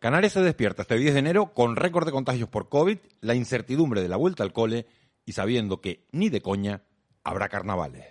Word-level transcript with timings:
Canarias 0.00 0.32
se 0.32 0.40
despierta 0.40 0.80
este 0.80 0.96
10 0.96 1.12
de 1.12 1.20
enero 1.20 1.52
con 1.52 1.76
récord 1.76 2.06
de 2.06 2.12
contagios 2.12 2.48
por 2.48 2.70
COVID, 2.70 2.96
la 3.20 3.34
incertidumbre 3.34 4.00
de 4.00 4.08
la 4.08 4.16
vuelta 4.16 4.42
al 4.42 4.54
cole 4.54 4.86
y 5.26 5.32
sabiendo 5.32 5.82
que 5.82 6.06
ni 6.10 6.30
de 6.30 6.40
coña 6.40 6.84
habrá 7.22 7.50
carnavales. 7.50 8.06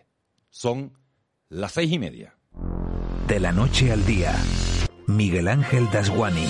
Son 0.51 0.93
las 1.49 1.71
seis 1.71 1.91
y 1.91 1.97
media. 1.97 2.35
De 3.27 3.39
la 3.39 3.51
noche 3.51 3.91
al 3.91 4.05
día, 4.05 4.35
Miguel 5.07 5.47
Ángel 5.47 5.89
Dasguani. 5.89 6.45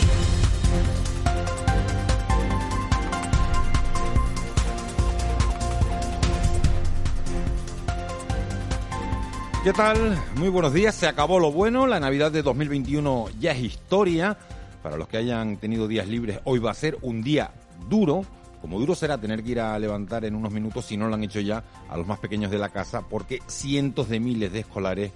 ¿Qué 9.63 9.71
tal? 9.71 10.21
Muy 10.35 10.49
buenos 10.49 10.73
días. 10.73 10.95
Se 10.95 11.07
acabó 11.07 11.39
lo 11.39 11.53
bueno. 11.53 11.87
La 11.87 12.01
Navidad 12.01 12.29
de 12.29 12.41
2021 12.41 13.27
ya 13.39 13.53
es 13.53 13.59
historia. 13.59 14.37
Para 14.83 14.97
los 14.97 15.07
que 15.07 15.17
hayan 15.17 15.57
tenido 15.57 15.87
días 15.87 16.07
libres, 16.07 16.39
hoy 16.45 16.59
va 16.59 16.71
a 16.71 16.75
ser 16.75 16.97
un 17.01 17.21
día 17.21 17.51
duro. 17.89 18.23
Como 18.61 18.79
duro 18.79 18.95
será 18.95 19.17
tener 19.17 19.43
que 19.43 19.51
ir 19.51 19.59
a 19.59 19.77
levantar 19.79 20.25
en 20.25 20.35
unos 20.35 20.51
minutos, 20.51 20.85
si 20.85 20.97
no 20.97 21.07
lo 21.07 21.15
han 21.15 21.23
hecho 21.23 21.39
ya, 21.39 21.63
a 21.89 21.97
los 21.97 22.07
más 22.07 22.19
pequeños 22.19 22.51
de 22.51 22.57
la 22.57 22.69
casa, 22.69 23.01
porque 23.07 23.39
cientos 23.47 24.09
de 24.09 24.19
miles 24.19 24.51
de 24.51 24.59
escolares 24.59 25.11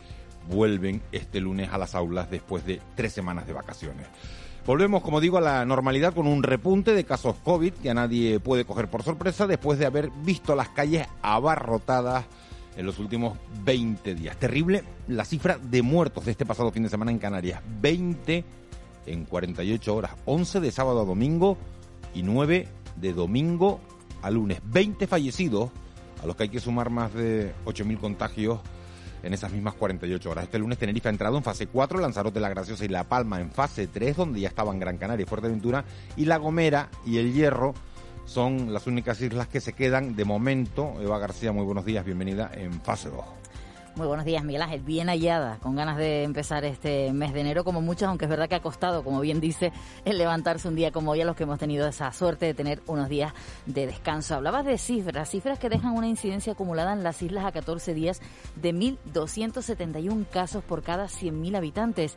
vuelven 0.49 1.01
este 1.11 1.39
lunes 1.39 1.69
a 1.71 1.77
las 1.77 1.95
aulas 1.95 2.29
después 2.29 2.65
de 2.65 2.81
tres 2.95 3.13
semanas 3.13 3.47
de 3.47 3.53
vacaciones. 3.53 4.07
Volvemos, 4.65 5.01
como 5.01 5.19
digo, 5.19 5.37
a 5.37 5.41
la 5.41 5.65
normalidad 5.65 6.13
con 6.13 6.25
un 6.25 6.41
repunte 6.41 6.93
de 6.93 7.03
casos 7.03 7.35
COVID 7.43 7.73
que 7.73 7.89
a 7.89 7.93
nadie 7.93 8.39
puede 8.39 8.63
coger 8.63 8.89
por 8.89 9.03
sorpresa 9.03 9.45
después 9.45 9.77
de 9.77 9.85
haber 9.85 10.09
visto 10.23 10.55
las 10.55 10.69
calles 10.69 11.05
abarrotadas 11.21 12.25
en 12.77 12.85
los 12.85 12.97
últimos 12.97 13.37
20 13.65 14.15
días. 14.15 14.37
Terrible 14.37 14.83
la 15.09 15.25
cifra 15.25 15.57
de 15.57 15.81
muertos 15.81 16.25
de 16.25 16.31
este 16.31 16.45
pasado 16.45 16.71
fin 16.71 16.83
de 16.83 16.89
semana 16.89 17.11
en 17.11 17.19
Canarias. 17.19 17.61
20 17.81 18.45
en 19.05 19.25
48 19.25 19.95
horas. 19.95 20.11
11 20.25 20.59
de 20.59 20.71
sábado 20.71 21.01
a 21.01 21.05
domingo 21.05 21.57
y 22.13 22.23
9 22.23 22.67
de 22.95 23.13
domingo 23.13 23.79
a 24.21 24.29
lunes. 24.29 24.59
20 24.65 25.07
fallecidos, 25.07 25.71
a 26.21 26.25
los 26.25 26.35
que 26.35 26.43
hay 26.43 26.49
que 26.49 26.59
sumar 26.59 26.89
más 26.89 27.13
de 27.13 27.53
8.000 27.65 27.99
contagios 27.99 28.59
en 29.23 29.33
esas 29.33 29.51
mismas 29.51 29.73
48 29.75 30.29
horas. 30.29 30.43
Este 30.45 30.59
lunes 30.59 30.77
Tenerife 30.77 31.07
ha 31.07 31.11
entrado 31.11 31.37
en 31.37 31.43
fase 31.43 31.67
4, 31.67 31.99
Lanzarote, 31.99 32.39
La 32.39 32.49
Graciosa 32.49 32.85
y 32.85 32.89
La 32.89 33.05
Palma 33.05 33.39
en 33.39 33.51
fase 33.51 33.87
3, 33.87 34.17
donde 34.17 34.41
ya 34.41 34.49
estaban 34.49 34.79
Gran 34.79 34.97
Canaria 34.97 35.23
y 35.23 35.27
Fuerteventura, 35.27 35.85
y 36.15 36.25
La 36.25 36.37
Gomera 36.37 36.89
y 37.05 37.17
El 37.17 37.33
Hierro 37.33 37.73
son 38.25 38.73
las 38.73 38.87
únicas 38.87 39.19
islas 39.21 39.47
que 39.47 39.61
se 39.61 39.73
quedan 39.73 40.15
de 40.15 40.25
momento. 40.25 40.95
Eva 41.01 41.19
García, 41.19 41.51
muy 41.51 41.65
buenos 41.65 41.85
días, 41.85 42.05
bienvenida 42.05 42.51
en 42.53 42.81
fase 42.81 43.09
2. 43.09 43.42
Muy 43.95 44.07
buenos 44.07 44.25
días, 44.25 44.43
Miguel 44.43 44.63
Ángel. 44.63 44.81
Bien 44.81 45.07
hallada, 45.07 45.59
con 45.59 45.75
ganas 45.75 45.97
de 45.97 46.23
empezar 46.23 46.65
este 46.65 47.13
mes 47.13 47.31
de 47.31 47.41
enero, 47.41 47.63
como 47.63 47.79
muchos, 47.79 48.07
aunque 48.07 48.25
es 48.25 48.29
verdad 48.29 48.49
que 48.49 48.55
ha 48.55 48.61
costado, 48.61 49.03
como 49.03 49.21
bien 49.21 49.39
dice, 49.39 49.71
el 50.03 50.17
levantarse 50.17 50.67
un 50.67 50.73
día 50.73 50.91
como 50.91 51.11
hoy 51.11 51.21
a 51.21 51.25
los 51.25 51.35
que 51.35 51.43
hemos 51.43 51.59
tenido 51.59 51.87
esa 51.87 52.11
suerte 52.11 52.47
de 52.47 52.55
tener 52.55 52.81
unos 52.87 53.07
días 53.07 53.33
de 53.67 53.85
descanso. 53.85 54.33
Hablabas 54.33 54.65
de 54.65 54.79
cifras, 54.79 55.29
cifras 55.29 55.59
que 55.59 55.69
dejan 55.69 55.91
una 55.91 56.07
incidencia 56.07 56.53
acumulada 56.53 56.91
en 56.91 57.03
las 57.03 57.21
islas 57.21 57.45
a 57.45 57.51
14 57.51 57.93
días 57.93 58.19
de 58.55 58.73
1.271 58.73 60.27
casos 60.27 60.63
por 60.63 60.81
cada 60.81 61.05
100.000 61.05 61.55
habitantes 61.55 62.15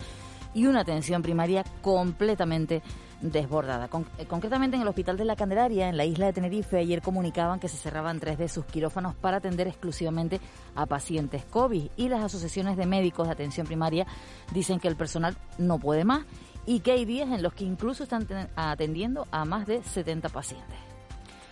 y 0.54 0.64
una 0.64 0.80
atención 0.80 1.20
primaria 1.20 1.62
completamente 1.82 2.82
desbordada. 3.20 3.88
Eh, 4.18 4.26
concretamente 4.26 4.76
en 4.76 4.82
el 4.82 4.88
Hospital 4.88 5.16
de 5.16 5.24
la 5.24 5.36
Candelaria, 5.36 5.88
en 5.88 5.96
la 5.96 6.04
isla 6.04 6.26
de 6.26 6.32
Tenerife, 6.32 6.78
ayer 6.78 7.02
comunicaban 7.02 7.60
que 7.60 7.68
se 7.68 7.76
cerraban 7.76 8.20
tres 8.20 8.38
de 8.38 8.48
sus 8.48 8.64
quirófanos 8.64 9.14
para 9.14 9.38
atender 9.38 9.68
exclusivamente 9.68 10.40
a 10.74 10.86
pacientes 10.86 11.44
COVID 11.44 11.90
y 11.96 12.08
las 12.08 12.24
asociaciones 12.24 12.76
de 12.76 12.86
médicos 12.86 13.26
de 13.26 13.32
atención 13.32 13.66
primaria 13.66 14.06
dicen 14.52 14.80
que 14.80 14.88
el 14.88 14.96
personal 14.96 15.36
no 15.58 15.78
puede 15.78 16.04
más 16.04 16.24
y 16.66 16.80
que 16.80 16.92
hay 16.92 17.04
días 17.04 17.30
en 17.30 17.42
los 17.42 17.54
que 17.54 17.64
incluso 17.64 18.02
están 18.02 18.26
atendiendo 18.56 19.26
a 19.30 19.44
más 19.44 19.66
de 19.66 19.82
70 19.82 20.28
pacientes. 20.28 20.85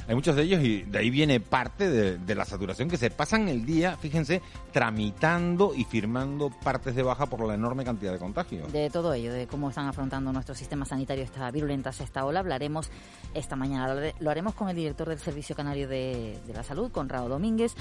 Hay 0.06 0.14
muchos 0.14 0.36
de 0.36 0.42
ellos 0.42 0.62
y 0.62 0.82
de 0.82 0.98
ahí 0.98 1.10
viene 1.10 1.40
parte 1.40 1.88
de, 1.88 2.34
la 2.34 2.44
saturación 2.44 2.90
que 2.90 2.96
se 2.96 3.10
pasan 3.10 3.48
el 3.48 3.64
día, 3.64 3.96
fíjense, 3.96 4.42
tramitando 4.72 5.72
y 5.74 5.84
firmando 5.84 6.50
partes 6.50 6.94
de 6.94 7.02
baja 7.02 7.26
por 7.26 7.46
la 7.46 7.54
enorme 7.54 7.84
cantidad 7.84 8.12
de 8.12 8.18
contagios. 8.18 8.72
De 8.72 8.90
todo 8.90 9.14
ello, 9.14 9.32
de 9.32 9.46
cómo 9.46 9.68
están 9.68 9.86
afrontando 9.86 10.32
nuestro 10.32 10.54
sistema 10.54 10.84
sanitario 10.84 11.24
esta 11.24 11.50
virulenta 11.50 11.92
sexta 11.92 12.24
ola, 12.24 12.40
hablaremos 12.40 12.90
esta 13.34 13.56
mañana. 13.56 14.12
Lo 14.18 14.30
haremos 14.30 14.54
con 14.54 14.68
el 14.68 14.76
director 14.76 15.08
del 15.08 15.18
Servicio 15.18 15.54
Canario 15.54 15.88
de, 15.88 16.38
de 16.46 16.52
la 16.52 16.62
Salud, 16.62 16.90
Conrado 16.90 17.28
Domínguez, 17.28 17.74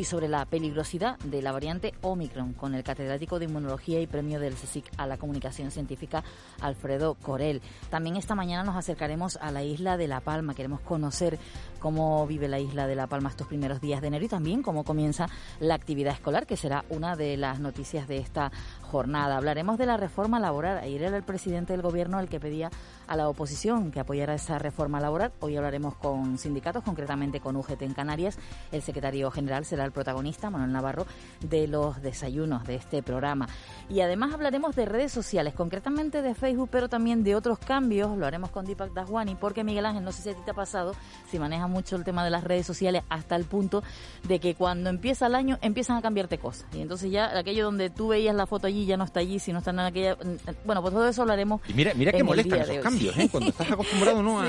y 0.00 0.04
sobre 0.04 0.28
la 0.28 0.46
peligrosidad 0.46 1.18
de 1.18 1.42
la 1.42 1.52
variante 1.52 1.92
Omicron, 2.00 2.54
con 2.54 2.74
el 2.74 2.82
catedrático 2.82 3.38
de 3.38 3.44
Inmunología 3.44 4.00
y 4.00 4.06
premio 4.06 4.40
del 4.40 4.54
CSIC 4.54 4.90
a 4.96 5.06
la 5.06 5.18
comunicación 5.18 5.70
científica, 5.70 6.24
Alfredo 6.62 7.16
Corel. 7.16 7.60
También 7.90 8.16
esta 8.16 8.34
mañana 8.34 8.64
nos 8.64 8.76
acercaremos 8.76 9.36
a 9.36 9.50
la 9.50 9.62
isla 9.62 9.98
de 9.98 10.08
La 10.08 10.20
Palma. 10.20 10.54
Queremos 10.54 10.80
conocer 10.80 11.38
cómo 11.80 12.26
vive 12.26 12.48
la 12.48 12.58
isla 12.58 12.86
de 12.86 12.94
La 12.94 13.08
Palma 13.08 13.28
estos 13.28 13.46
primeros 13.46 13.82
días 13.82 14.00
de 14.00 14.06
enero 14.06 14.24
y 14.24 14.28
también 14.28 14.62
cómo 14.62 14.84
comienza 14.84 15.28
la 15.58 15.74
actividad 15.74 16.14
escolar, 16.14 16.46
que 16.46 16.56
será 16.56 16.86
una 16.88 17.14
de 17.14 17.36
las 17.36 17.60
noticias 17.60 18.08
de 18.08 18.16
esta 18.16 18.50
jornada. 18.90 19.36
Hablaremos 19.36 19.78
de 19.78 19.86
la 19.86 19.96
reforma 19.96 20.40
laboral. 20.40 20.78
Ayer 20.78 21.02
era 21.04 21.16
el 21.16 21.22
presidente 21.22 21.72
del 21.72 21.82
gobierno 21.82 22.18
el 22.18 22.28
que 22.28 22.40
pedía 22.40 22.70
a 23.06 23.16
la 23.16 23.28
oposición 23.28 23.90
que 23.92 24.00
apoyara 24.00 24.34
esa 24.34 24.58
reforma 24.58 25.00
laboral. 25.00 25.32
Hoy 25.40 25.56
hablaremos 25.56 25.94
con 25.94 26.38
sindicatos, 26.38 26.82
concretamente 26.82 27.40
con 27.40 27.56
UGT 27.56 27.82
en 27.82 27.94
Canarias. 27.94 28.38
El 28.72 28.82
secretario 28.82 29.30
general 29.30 29.64
será 29.64 29.84
el 29.84 29.92
protagonista, 29.92 30.50
Manuel 30.50 30.72
Navarro, 30.72 31.06
de 31.40 31.68
los 31.68 32.02
desayunos 32.02 32.66
de 32.66 32.74
este 32.74 33.02
programa. 33.02 33.48
Y 33.88 34.00
además 34.00 34.34
hablaremos 34.34 34.74
de 34.74 34.86
redes 34.86 35.12
sociales, 35.12 35.54
concretamente 35.54 36.20
de 36.20 36.34
Facebook, 36.34 36.68
pero 36.72 36.88
también 36.88 37.22
de 37.22 37.36
otros 37.36 37.58
cambios. 37.58 38.16
Lo 38.18 38.26
haremos 38.26 38.50
con 38.50 38.66
Deepak 38.66 38.92
Daswani, 38.92 39.36
porque 39.36 39.62
Miguel 39.62 39.86
Ángel, 39.86 40.04
no 40.04 40.10
sé 40.12 40.22
si 40.22 40.30
a 40.30 40.34
ti 40.34 40.40
te 40.44 40.50
ha 40.50 40.54
pasado, 40.54 40.94
si 41.30 41.38
maneja 41.38 41.68
mucho 41.68 41.94
el 41.94 42.04
tema 42.04 42.24
de 42.24 42.30
las 42.30 42.42
redes 42.42 42.66
sociales, 42.66 43.04
hasta 43.08 43.36
el 43.36 43.44
punto 43.44 43.82
de 44.26 44.40
que 44.40 44.56
cuando 44.56 44.90
empieza 44.90 45.26
el 45.26 45.36
año 45.36 45.58
empiezan 45.62 45.96
a 45.96 46.02
cambiarte 46.02 46.38
cosas. 46.38 46.66
Y 46.72 46.80
entonces 46.80 47.10
ya 47.10 47.38
aquello 47.38 47.64
donde 47.64 47.90
tú 47.90 48.08
veías 48.08 48.34
la 48.34 48.46
foto 48.46 48.66
allí 48.66 48.79
ya 48.86 48.96
no 48.96 49.04
está 49.04 49.20
allí, 49.20 49.38
si 49.38 49.52
no 49.52 49.58
está 49.58 49.70
en 49.70 49.80
aquella... 49.80 50.16
Bueno, 50.64 50.82
pues 50.82 50.94
todo 50.94 51.08
eso 51.08 51.22
hablaremos. 51.22 51.60
Y 51.68 51.74
mira, 51.74 51.92
mira 51.94 52.12
que 52.12 52.22
molestan 52.22 52.60
esos 52.60 52.78
cambios, 52.78 53.16
¿eh? 53.16 53.28
Cuando 53.30 53.50
estás 53.50 53.70
acostumbrado 53.70 54.22
¿no? 54.22 54.40
a, 54.42 54.46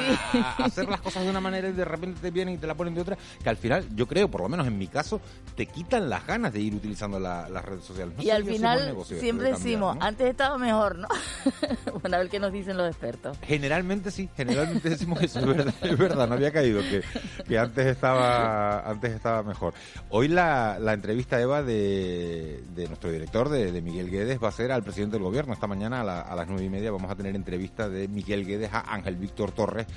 hacer 0.63 0.87
las 0.87 1.01
cosas 1.01 1.23
de 1.23 1.29
una 1.29 1.41
manera 1.41 1.69
y 1.69 1.73
de 1.73 1.85
repente 1.85 2.19
te 2.21 2.31
vienen 2.31 2.55
y 2.55 2.57
te 2.57 2.67
la 2.67 2.75
ponen 2.75 2.95
de 2.95 3.01
otra, 3.01 3.17
que 3.41 3.49
al 3.49 3.57
final, 3.57 3.85
yo 3.95 4.07
creo, 4.07 4.29
por 4.29 4.41
lo 4.41 4.49
menos 4.49 4.67
en 4.67 4.77
mi 4.77 4.87
caso, 4.87 5.21
te 5.55 5.65
quitan 5.65 6.09
las 6.09 6.25
ganas 6.25 6.53
de 6.53 6.59
ir 6.59 6.75
utilizando 6.75 7.19
las 7.19 7.65
redes 7.65 7.83
sociales. 7.83 8.15
y 8.19 8.29
al 8.29 8.43
final 8.43 8.95
siempre 9.05 9.51
decimos, 9.51 9.97
antes 9.99 10.29
estaba 10.29 10.57
mejor, 10.57 10.97
¿no? 10.97 11.07
bueno, 12.01 12.17
a 12.17 12.19
ver 12.19 12.29
qué 12.29 12.39
nos 12.39 12.51
dicen 12.51 12.77
los 12.77 12.89
expertos. 12.89 13.37
Generalmente 13.43 14.11
sí, 14.11 14.29
generalmente 14.35 14.89
decimos 14.89 15.21
eso, 15.21 15.39
es 15.39 15.45
verdad, 15.45 15.73
es 15.81 15.97
verdad 15.97 16.27
no 16.27 16.35
había 16.35 16.51
caído 16.51 16.81
que, 16.81 17.01
que 17.47 17.57
antes 17.57 17.85
estaba 17.87 18.89
antes 18.89 19.11
estaba 19.11 19.43
mejor. 19.43 19.73
Hoy 20.09 20.27
la, 20.27 20.77
la 20.79 20.93
entrevista, 20.93 21.39
Eva, 21.39 21.63
de, 21.63 22.63
de 22.75 22.87
nuestro 22.87 23.11
director, 23.11 23.49
de, 23.49 23.71
de, 23.71 23.81
Miguel 23.81 24.09
Guedes, 24.21 24.43
va 24.43 24.49
a 24.49 24.51
ser 24.51 24.71
al 24.71 24.83
presidente 24.83 25.15
del 25.15 25.23
gobierno. 25.23 25.51
Esta 25.51 25.65
mañana 25.65 26.01
a, 26.01 26.35
las 26.35 26.47
nueve 26.47 26.63
y 26.63 26.69
media 26.69 26.91
vamos 26.91 27.09
a 27.09 27.15
tener 27.15 27.35
entrevista 27.35 27.89
de 27.89 28.07
Miguel 28.07 28.45
Guedes 28.45 28.71
a 28.71 28.93
Ángel 28.93 29.15
Víctor 29.15 29.51
Torres 29.51 29.87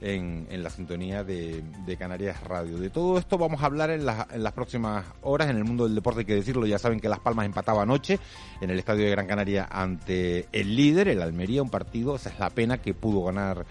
en, 0.00 0.46
la 0.50 0.68
sintonía 0.68 1.22
de, 1.22 1.62
Canarias 1.96 2.42
Radio. 2.42 2.78
De 2.78 2.90
todo 2.90 3.18
esto 3.18 3.38
vamos 3.38 3.62
a 3.62 3.66
hablar 3.66 3.90
en, 3.90 4.00
en, 4.00 4.42
las 4.42 4.52
próximas 4.52 5.04
horas. 5.22 5.48
En 5.48 5.56
el 5.56 5.64
mundo 5.64 5.84
del 5.84 5.94
deporte 5.94 6.20
hay 6.20 6.26
que 6.26 6.34
decirlo, 6.34 6.66
ya 6.66 6.80
saben 6.80 6.98
que 6.98 7.08
Las 7.08 7.20
Palmas 7.20 7.46
empataba 7.46 7.82
anoche 7.82 8.18
en 8.60 8.70
el 8.70 8.78
estadio 8.80 9.04
de 9.04 9.10
Gran 9.10 9.28
Canaria 9.28 9.68
ante 9.70 10.48
el 10.50 10.74
líder, 10.74 11.06
el 11.06 11.22
Almería, 11.22 11.62
un 11.62 11.70
partido, 11.70 12.16
esa 12.16 12.30
es 12.30 12.38
la 12.40 12.50
pena 12.50 12.78
que 12.78 12.94
pudo 12.94 13.22
ganar 13.22 13.64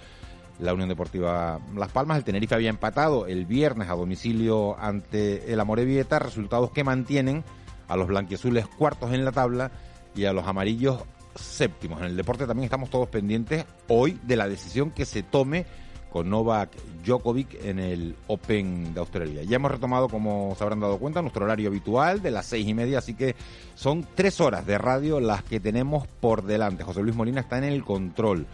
la 0.60 0.74
Unión 0.74 0.88
Deportiva 0.88 1.60
Las 1.76 1.92
Palmas. 1.92 2.18
El 2.18 2.24
Tenerife 2.24 2.56
había 2.56 2.70
empatado 2.70 3.28
el 3.28 3.46
viernes 3.46 3.90
a 3.90 3.96
domicilio 3.96 4.80
ante 4.80 5.52
el 5.52 5.60
Amorebieta, 5.60 6.20
resultados 6.20 6.72
que 6.72 6.86
mantienen 6.86 7.44
a 7.88 7.96
los 7.96 8.08
blanquiazules 8.08 8.68
cuartos 8.68 9.14
en 9.14 9.26
la 9.26 9.32
tabla 9.32 9.72
y 10.18 10.26
a 10.26 10.34
los 10.34 10.46
amarillos 10.46 11.00
séptimos. 11.36 12.00
En 12.00 12.08
el 12.08 12.18
deporte 12.18 12.46
también 12.48 12.66
estamos 12.66 12.90
todos 12.90 13.08
pendientes 13.08 13.66
hoy 13.88 14.20
de 14.24 14.36
la 14.36 14.48
decisión 14.48 14.92
que 14.92 15.06
se 15.06 15.24
tome 15.24 15.66
con 16.12 16.30
Novak 16.30 16.72
Djokovic 17.06 17.64
en 17.64 17.80
el 17.80 18.16
Open 18.28 18.94
de 18.94 19.00
Australia. 19.00 19.44
Ya 19.44 19.58
hemos 19.58 19.72
retomado, 19.72 20.10
como 20.10 20.56
se 20.58 20.64
habrán 20.64 20.80
dado 20.80 20.98
cuenta, 20.98 21.22
nuestro 21.22 21.46
horario 21.46 21.70
habitual 21.70 22.22
de 22.22 22.32
las 22.32 22.48
seis 22.48 22.68
y 22.68 22.74
media, 22.74 23.00
así 23.00 23.14
que 23.14 23.36
son 23.76 24.08
tres 24.16 24.42
horas 24.42 24.66
de 24.66 24.78
radio 24.78 25.20
las 25.20 25.44
que 25.44 25.60
tenemos 25.60 26.08
por 26.08 26.44
delante. 26.44 26.84
José 26.84 27.04
Luis 27.04 27.16
Molina 27.16 27.42
está 27.42 27.58
en 27.58 27.66
el 27.66 27.84
control. 27.84 28.48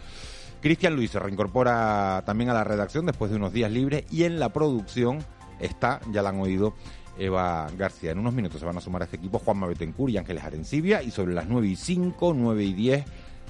Cristian 0.61 0.95
Luis 0.95 1.11
se 1.11 1.19
reincorpora 1.19 2.23
también 2.25 2.49
a 2.49 2.53
la 2.53 2.63
redacción 2.63 3.05
después 3.05 3.31
de 3.31 3.37
unos 3.37 3.53
días 3.53 3.71
libres 3.71 4.05
y 4.11 4.23
en 4.23 4.39
la 4.39 4.49
producción 4.49 5.23
está, 5.59 5.99
ya 6.11 6.21
la 6.21 6.29
han 6.29 6.39
oído, 6.39 6.73
Eva 7.17 7.67
García. 7.77 8.11
En 8.11 8.19
unos 8.19 8.33
minutos 8.33 8.59
se 8.59 8.65
van 8.65 8.77
a 8.77 8.81
sumar 8.81 9.01
a 9.01 9.05
este 9.05 9.17
equipo 9.17 9.39
Juanma 9.39 9.67
Betancourt 9.67 10.13
y 10.13 10.17
Ángeles 10.17 10.43
Arencibia 10.43 11.03
y 11.03 11.11
sobre 11.11 11.33
las 11.33 11.47
9 11.47 11.67
y 11.67 11.75
5, 11.75 12.33
9 12.33 12.63
y 12.63 12.73
10, 12.73 13.05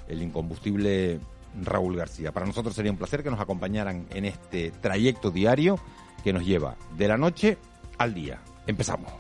el 0.09 0.21
incombustible 0.21 1.19
Raúl 1.61 1.97
García. 1.97 2.31
Para 2.31 2.45
nosotros 2.45 2.75
sería 2.75 2.91
un 2.91 2.97
placer 2.97 3.23
que 3.23 3.29
nos 3.29 3.39
acompañaran 3.39 4.05
en 4.09 4.25
este 4.25 4.71
trayecto 4.71 5.31
diario 5.31 5.79
que 6.23 6.33
nos 6.33 6.45
lleva 6.45 6.75
de 6.97 7.07
la 7.07 7.17
noche 7.17 7.57
al 7.97 8.13
día. 8.13 8.41
Empezamos. 8.67 9.11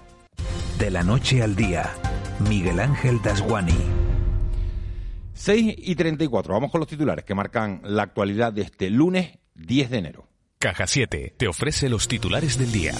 De 0.79 0.89
la 0.89 1.03
noche 1.03 1.43
al 1.43 1.55
día, 1.55 1.93
Miguel 2.49 2.79
Ángel 2.79 3.21
Dasguani. 3.21 3.77
6 5.33 5.75
y 5.77 5.95
34. 5.95 6.53
Vamos 6.53 6.71
con 6.71 6.79
los 6.79 6.87
titulares 6.87 7.25
que 7.25 7.35
marcan 7.35 7.81
la 7.83 8.03
actualidad 8.03 8.53
de 8.53 8.61
este 8.61 8.89
lunes 8.89 9.39
10 9.55 9.89
de 9.89 9.97
enero. 9.97 10.27
Caja 10.59 10.87
7 10.87 11.35
te 11.37 11.47
ofrece 11.47 11.89
los 11.89 12.07
titulares 12.07 12.57
del 12.57 12.71
día. 12.71 12.93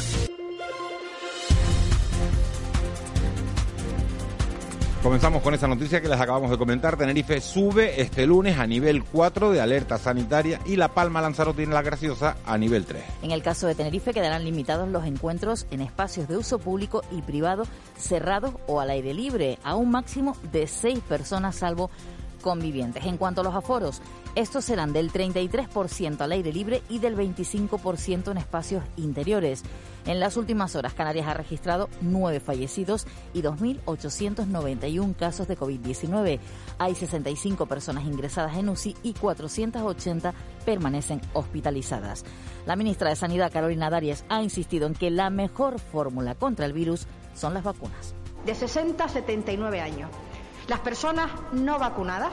Comenzamos 5.04 5.42
con 5.42 5.54
esa 5.54 5.68
noticia 5.68 6.00
que 6.00 6.08
les 6.08 6.18
acabamos 6.18 6.50
de 6.50 6.58
comentar. 6.58 6.96
Tenerife 6.96 7.42
sube 7.42 8.02
este 8.02 8.26
lunes 8.26 8.58
a 8.58 8.66
nivel 8.66 9.04
4 9.04 9.52
de 9.52 9.60
alerta 9.60 9.98
sanitaria 9.98 10.62
y 10.66 10.78
La 10.78 10.94
Palma 10.94 11.20
Lanzarote 11.20 11.58
tiene 11.58 11.74
la 11.74 11.82
graciosa 11.82 12.38
a 12.46 12.58
nivel 12.58 12.86
3. 12.86 13.04
En 13.22 13.32
el 13.32 13.44
caso 13.44 13.68
de 13.68 13.76
Tenerife 13.76 14.14
quedarán 14.14 14.46
limitados 14.46 14.88
los 14.88 15.06
encuentros 15.06 15.68
en 15.72 15.82
espacios 15.82 16.30
de 16.30 16.38
uso 16.38 16.58
público 16.58 17.04
y 17.12 17.22
privado 17.22 17.66
cerrados 17.98 18.54
o 18.66 18.80
al 18.80 18.92
aire 18.92 19.14
libre 19.14 19.60
a 19.66 19.76
un 19.76 19.92
máximo 19.92 20.38
de 20.54 20.68
seis 20.68 21.00
personas 21.02 21.58
salvo 21.58 21.92
convivientes. 22.44 23.06
En 23.06 23.18
cuanto 23.18 23.42
a 23.42 23.44
los 23.44 23.56
aforos, 23.56 24.04
estos 24.36 24.66
serán 24.66 24.94
del 24.94 25.12
33% 25.12 26.22
al 26.22 26.32
aire 26.32 26.54
libre 26.54 26.84
y 26.90 27.00
del 27.00 27.18
25% 27.18 28.30
en 28.30 28.38
espacios 28.38 28.84
interiores. 28.98 29.64
En 30.06 30.20
las 30.20 30.38
últimas 30.38 30.76
horas, 30.76 30.94
Canarias 30.94 31.28
ha 31.28 31.34
registrado 31.34 31.90
nueve 32.02 32.40
fallecidos 32.40 33.08
y 33.34 33.42
2.891 33.42 35.16
casos 35.16 35.48
de 35.48 35.58
COVID-19. 35.58 36.40
Hay 36.78 36.94
65 36.94 37.66
personas 37.66 38.04
ingresadas 38.04 38.58
en 38.58 38.70
UCI 38.70 38.96
y 39.02 39.14
480 39.14 40.34
permanecen 40.66 41.22
hospitalizadas. 41.34 42.26
La 42.66 42.76
ministra 42.76 43.10
de 43.10 43.16
Sanidad, 43.16 43.52
Carolina 43.52 43.90
Darias, 43.90 44.26
ha 44.28 44.44
insistido 44.44 44.88
en 44.88 44.94
que 44.94 45.10
la 45.10 45.30
mejor 45.30 45.80
fórmula 45.80 46.36
contra 46.36 46.66
el 46.66 46.74
virus 46.74 47.08
son 47.34 47.54
las 47.54 47.64
vacunas. 47.64 48.14
De 48.46 48.54
60 48.54 49.02
a 49.02 49.08
79 49.08 49.80
años. 49.80 50.10
Las 50.68 50.80
personas 50.80 51.30
no 51.52 51.78
vacunadas 51.78 52.32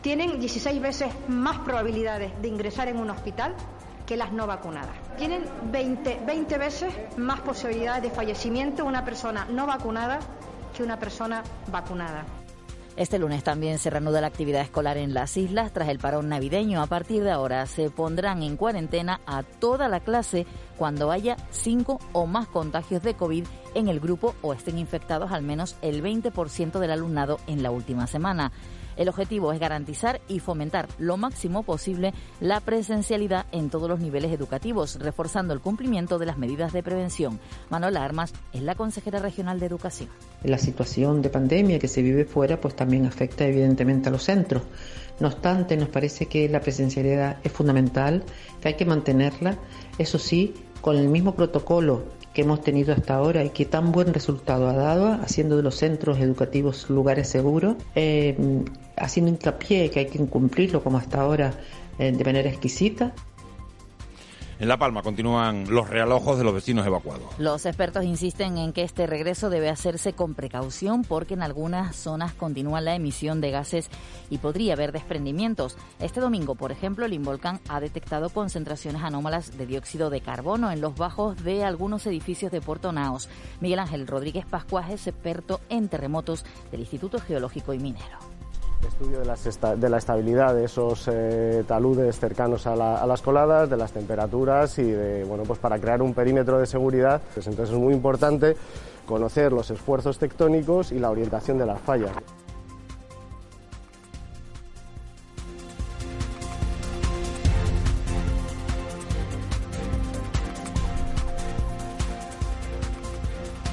tienen 0.00 0.40
16 0.40 0.80
veces 0.80 1.12
más 1.28 1.58
probabilidades 1.58 2.40
de 2.40 2.48
ingresar 2.48 2.88
en 2.88 2.98
un 2.98 3.10
hospital 3.10 3.54
que 4.06 4.16
las 4.16 4.32
no 4.32 4.46
vacunadas. 4.46 4.96
Tienen 5.18 5.44
20, 5.70 6.22
20 6.26 6.58
veces 6.58 6.94
más 7.18 7.40
posibilidades 7.40 8.02
de 8.02 8.10
fallecimiento 8.10 8.84
una 8.84 9.04
persona 9.04 9.46
no 9.50 9.66
vacunada 9.66 10.18
que 10.74 10.82
una 10.82 10.98
persona 10.98 11.42
vacunada. 11.70 12.24
Este 12.98 13.20
lunes 13.20 13.44
también 13.44 13.78
se 13.78 13.90
reanuda 13.90 14.20
la 14.20 14.26
actividad 14.26 14.60
escolar 14.60 14.96
en 14.96 15.14
las 15.14 15.36
islas 15.36 15.72
tras 15.72 15.88
el 15.88 16.00
parón 16.00 16.28
navideño. 16.28 16.82
A 16.82 16.88
partir 16.88 17.22
de 17.22 17.30
ahora 17.30 17.64
se 17.66 17.90
pondrán 17.90 18.42
en 18.42 18.56
cuarentena 18.56 19.20
a 19.24 19.44
toda 19.44 19.86
la 19.86 20.00
clase 20.00 20.46
cuando 20.76 21.12
haya 21.12 21.36
cinco 21.52 22.00
o 22.12 22.26
más 22.26 22.48
contagios 22.48 23.04
de 23.04 23.14
COVID 23.14 23.46
en 23.76 23.86
el 23.86 24.00
grupo 24.00 24.34
o 24.42 24.52
estén 24.52 24.78
infectados 24.78 25.30
al 25.30 25.44
menos 25.44 25.76
el 25.80 26.02
20% 26.02 26.80
del 26.80 26.90
alumnado 26.90 27.38
en 27.46 27.62
la 27.62 27.70
última 27.70 28.08
semana. 28.08 28.50
El 28.98 29.08
objetivo 29.08 29.52
es 29.52 29.60
garantizar 29.60 30.20
y 30.26 30.40
fomentar 30.40 30.88
lo 30.98 31.16
máximo 31.16 31.62
posible 31.62 32.12
la 32.40 32.60
presencialidad 32.60 33.46
en 33.52 33.70
todos 33.70 33.88
los 33.88 34.00
niveles 34.00 34.32
educativos, 34.32 34.96
reforzando 34.96 35.54
el 35.54 35.60
cumplimiento 35.60 36.18
de 36.18 36.26
las 36.26 36.36
medidas 36.36 36.72
de 36.72 36.82
prevención. 36.82 37.38
Manuela 37.70 38.04
Armas 38.04 38.34
es 38.52 38.62
la 38.62 38.74
consejera 38.74 39.20
regional 39.20 39.60
de 39.60 39.66
Educación. 39.66 40.08
La 40.42 40.58
situación 40.58 41.22
de 41.22 41.30
pandemia 41.30 41.78
que 41.78 41.86
se 41.86 42.02
vive 42.02 42.24
fuera 42.24 42.60
pues 42.60 42.74
también 42.74 43.06
afecta 43.06 43.46
evidentemente 43.46 44.08
a 44.08 44.12
los 44.12 44.24
centros. 44.24 44.64
No 45.20 45.28
obstante, 45.28 45.76
nos 45.76 45.88
parece 45.88 46.26
que 46.26 46.48
la 46.48 46.60
presencialidad 46.60 47.38
es 47.44 47.52
fundamental, 47.52 48.24
que 48.60 48.68
hay 48.68 48.74
que 48.74 48.84
mantenerla, 48.84 49.56
eso 49.98 50.18
sí, 50.18 50.54
con 50.80 50.96
el 50.96 51.08
mismo 51.08 51.34
protocolo 51.34 52.17
que 52.38 52.42
hemos 52.42 52.60
tenido 52.60 52.94
hasta 52.94 53.16
ahora 53.16 53.42
y 53.42 53.50
que 53.50 53.64
tan 53.64 53.90
buen 53.90 54.14
resultado 54.14 54.68
ha 54.68 54.72
dado, 54.72 55.14
haciendo 55.24 55.56
de 55.56 55.64
los 55.64 55.74
centros 55.74 56.20
educativos 56.20 56.88
lugares 56.88 57.28
seguros, 57.28 57.74
eh, 57.96 58.36
haciendo 58.96 59.32
hincapié 59.32 59.90
que 59.90 59.98
hay 59.98 60.06
que 60.06 60.20
cumplirlo 60.20 60.84
como 60.84 60.98
hasta 60.98 61.20
ahora 61.20 61.54
eh, 61.98 62.12
de 62.12 62.24
manera 62.24 62.48
exquisita. 62.48 63.12
En 64.60 64.66
La 64.66 64.76
Palma 64.76 65.02
continúan 65.02 65.70
los 65.70 65.88
realojos 65.88 66.36
de 66.36 66.42
los 66.42 66.52
vecinos 66.52 66.84
evacuados. 66.84 67.38
Los 67.38 67.64
expertos 67.64 68.04
insisten 68.04 68.58
en 68.58 68.72
que 68.72 68.82
este 68.82 69.06
regreso 69.06 69.50
debe 69.50 69.68
hacerse 69.68 70.14
con 70.14 70.34
precaución 70.34 71.02
porque 71.04 71.34
en 71.34 71.42
algunas 71.42 71.94
zonas 71.94 72.34
continúa 72.34 72.80
la 72.80 72.96
emisión 72.96 73.40
de 73.40 73.52
gases 73.52 73.88
y 74.30 74.38
podría 74.38 74.72
haber 74.72 74.90
desprendimientos. 74.90 75.76
Este 76.00 76.20
domingo, 76.20 76.56
por 76.56 76.72
ejemplo, 76.72 77.06
el 77.06 77.12
Involcán 77.12 77.60
ha 77.68 77.78
detectado 77.78 78.30
concentraciones 78.30 79.04
anómalas 79.04 79.56
de 79.56 79.66
dióxido 79.66 80.10
de 80.10 80.22
carbono 80.22 80.72
en 80.72 80.80
los 80.80 80.96
bajos 80.96 81.42
de 81.44 81.62
algunos 81.62 82.04
edificios 82.06 82.50
de 82.50 82.60
Puerto 82.60 82.90
Naos. 82.90 83.28
Miguel 83.60 83.78
Ángel 83.78 84.08
Rodríguez 84.08 84.44
Pascuas 84.44 84.90
es 84.90 85.06
experto 85.06 85.60
en 85.68 85.88
terremotos 85.88 86.44
del 86.72 86.80
Instituto 86.80 87.20
Geológico 87.20 87.74
y 87.74 87.78
Minero 87.78 88.27
estudio 88.86 89.18
de, 89.20 89.88
la 89.88 89.98
estabilidad 89.98 90.54
de 90.54 90.64
esos 90.64 91.08
eh, 91.10 91.64
taludes 91.66 92.18
cercanos 92.18 92.66
a, 92.66 92.76
las 93.06 93.22
coladas, 93.22 93.68
de 93.68 93.76
las 93.76 93.92
temperaturas 93.92 94.78
y 94.78 94.84
de, 94.84 95.24
bueno, 95.24 95.44
pues 95.44 95.58
para 95.58 95.78
crear 95.78 96.02
un 96.02 96.14
perímetro 96.14 96.58
de 96.58 96.66
seguridad. 96.66 97.20
Pues 97.34 97.46
entonces 97.46 97.74
es 97.74 97.80
muy 97.80 97.94
importante 97.94 98.56
conocer 99.06 99.52
los 99.52 99.70
esfuerzos 99.70 100.18
tectónicos 100.18 100.92
y 100.92 100.98
la 100.98 101.10
orientación 101.10 101.58
de 101.58 101.66
las 101.66 101.80
fallas. 101.80 102.12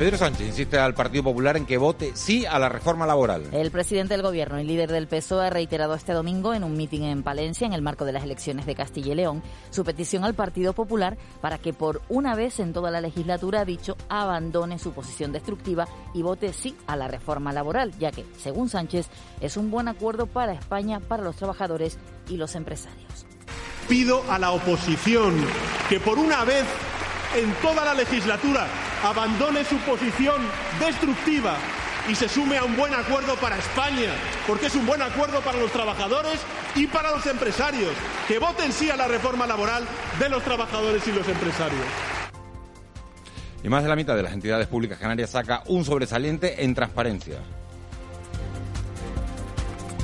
Pedro 0.05 0.19
Sánchez 0.19 0.49
insiste 0.49 0.77
al 0.77 0.93
Partido 0.93 1.23
Popular 1.23 1.57
en 1.57 1.65
que 1.65 1.79
vote 1.79 2.11
sí 2.13 2.45
a 2.45 2.59
la 2.59 2.69
reforma 2.69 3.07
laboral. 3.07 3.49
El 3.51 3.71
presidente 3.71 4.13
del 4.13 4.21
Gobierno 4.21 4.59
y 4.59 4.63
líder 4.63 4.91
del 4.91 5.07
PSOE 5.07 5.47
ha 5.47 5.49
reiterado 5.49 5.95
este 5.95 6.13
domingo 6.13 6.53
en 6.53 6.63
un 6.63 6.77
mitin 6.77 7.05
en 7.05 7.23
Palencia, 7.23 7.65
en 7.65 7.73
el 7.73 7.81
marco 7.81 8.05
de 8.05 8.11
las 8.11 8.23
elecciones 8.23 8.67
de 8.67 8.75
Castilla 8.75 9.13
y 9.13 9.15
León, 9.15 9.41
su 9.71 9.83
petición 9.83 10.23
al 10.23 10.35
Partido 10.35 10.73
Popular 10.73 11.17
para 11.41 11.57
que 11.57 11.73
por 11.73 12.03
una 12.07 12.35
vez 12.35 12.59
en 12.59 12.71
toda 12.71 12.91
la 12.91 13.01
legislatura, 13.01 13.61
ha 13.61 13.65
dicho, 13.65 13.97
abandone 14.07 14.77
su 14.77 14.91
posición 14.91 15.31
destructiva 15.31 15.87
y 16.13 16.21
vote 16.21 16.53
sí 16.53 16.75
a 16.85 16.95
la 16.95 17.07
reforma 17.07 17.51
laboral, 17.51 17.91
ya 17.97 18.11
que, 18.11 18.27
según 18.37 18.69
Sánchez, 18.69 19.07
es 19.41 19.57
un 19.57 19.71
buen 19.71 19.87
acuerdo 19.87 20.27
para 20.27 20.53
España, 20.53 20.99
para 20.99 21.23
los 21.23 21.35
trabajadores 21.35 21.97
y 22.29 22.37
los 22.37 22.53
empresarios. 22.53 23.25
Pido 23.89 24.21
a 24.29 24.37
la 24.37 24.51
oposición 24.51 25.33
que 25.89 25.99
por 25.99 26.19
una 26.19 26.45
vez 26.45 26.63
en 27.35 27.53
toda 27.61 27.83
la 27.83 27.93
legislatura 27.93 28.67
abandone 29.03 29.63
su 29.65 29.77
posición 29.79 30.41
destructiva 30.79 31.55
y 32.09 32.15
se 32.15 32.29
sume 32.29 32.57
a 32.57 32.63
un 32.63 32.75
buen 32.77 32.93
acuerdo 32.93 33.35
para 33.35 33.57
España, 33.57 34.11
porque 34.47 34.67
es 34.67 34.75
un 34.75 34.85
buen 34.85 35.01
acuerdo 35.01 35.41
para 35.41 35.57
los 35.57 35.71
trabajadores 35.71 36.39
y 36.75 36.87
para 36.87 37.11
los 37.11 37.25
empresarios. 37.25 37.91
Que 38.27 38.39
voten 38.39 38.71
sí 38.71 38.89
a 38.89 38.95
la 38.95 39.07
reforma 39.07 39.47
laboral 39.47 39.85
de 40.19 40.29
los 40.29 40.43
trabajadores 40.43 41.05
y 41.07 41.11
los 41.11 41.27
empresarios. 41.27 41.83
Y 43.63 43.69
más 43.69 43.83
de 43.83 43.89
la 43.89 43.95
mitad 43.95 44.15
de 44.15 44.23
las 44.23 44.33
entidades 44.33 44.67
públicas 44.67 44.99
canarias 44.99 45.31
saca 45.31 45.63
un 45.65 45.83
sobresaliente 45.83 46.63
en 46.63 46.75
transparencia. 46.75 47.39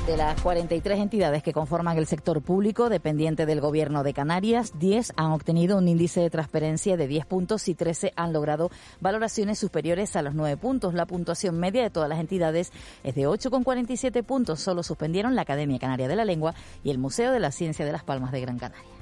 De 0.06 0.16
las 0.16 0.40
43 0.42 0.98
entidades 0.98 1.44
que 1.44 1.52
conforman 1.52 1.96
el 1.96 2.08
sector 2.08 2.42
público 2.42 2.88
dependiente 2.88 3.46
del 3.46 3.60
Gobierno 3.60 4.02
de 4.02 4.12
Canarias, 4.12 4.72
10 4.80 5.12
han 5.16 5.30
obtenido 5.30 5.78
un 5.78 5.86
índice 5.86 6.20
de 6.20 6.28
transparencia 6.28 6.96
de 6.96 7.06
10 7.06 7.24
puntos 7.26 7.68
y 7.68 7.76
13 7.76 8.12
han 8.16 8.32
logrado 8.32 8.72
valoraciones 9.00 9.60
superiores 9.60 10.16
a 10.16 10.22
los 10.22 10.34
9 10.34 10.56
puntos. 10.56 10.94
La 10.94 11.06
puntuación 11.06 11.56
media 11.56 11.82
de 11.82 11.90
todas 11.90 12.08
las 12.08 12.18
entidades 12.18 12.72
es 13.04 13.14
de 13.14 13.28
8,47 13.28 14.24
puntos. 14.24 14.58
Solo 14.58 14.82
suspendieron 14.82 15.36
la 15.36 15.42
Academia 15.42 15.78
Canaria 15.78 16.08
de 16.08 16.16
la 16.16 16.24
Lengua 16.24 16.52
y 16.82 16.90
el 16.90 16.98
Museo 16.98 17.30
de 17.30 17.38
la 17.38 17.52
Ciencia 17.52 17.86
de 17.86 17.92
las 17.92 18.02
Palmas 18.02 18.32
de 18.32 18.40
Gran 18.40 18.58
Canaria. 18.58 19.01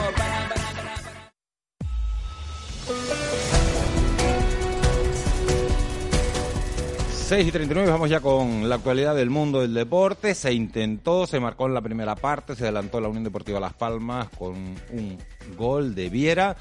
6 7.31 7.47
y 7.47 7.51
39, 7.53 7.89
vamos 7.89 8.09
ya 8.09 8.19
con 8.19 8.67
la 8.67 8.75
actualidad 8.75 9.15
del 9.15 9.29
mundo 9.29 9.61
del 9.61 9.73
deporte. 9.73 10.35
Se 10.35 10.51
intentó, 10.51 11.25
se 11.25 11.39
marcó 11.39 11.65
en 11.65 11.73
la 11.73 11.79
primera 11.79 12.13
parte, 12.13 12.57
se 12.57 12.63
adelantó 12.63 12.99
la 12.99 13.07
Unión 13.07 13.23
Deportiva 13.23 13.57
Las 13.57 13.71
Palmas 13.71 14.27
con 14.37 14.53
un 14.53 15.17
gol 15.55 15.95
de 15.95 16.09
Viera. 16.09 16.57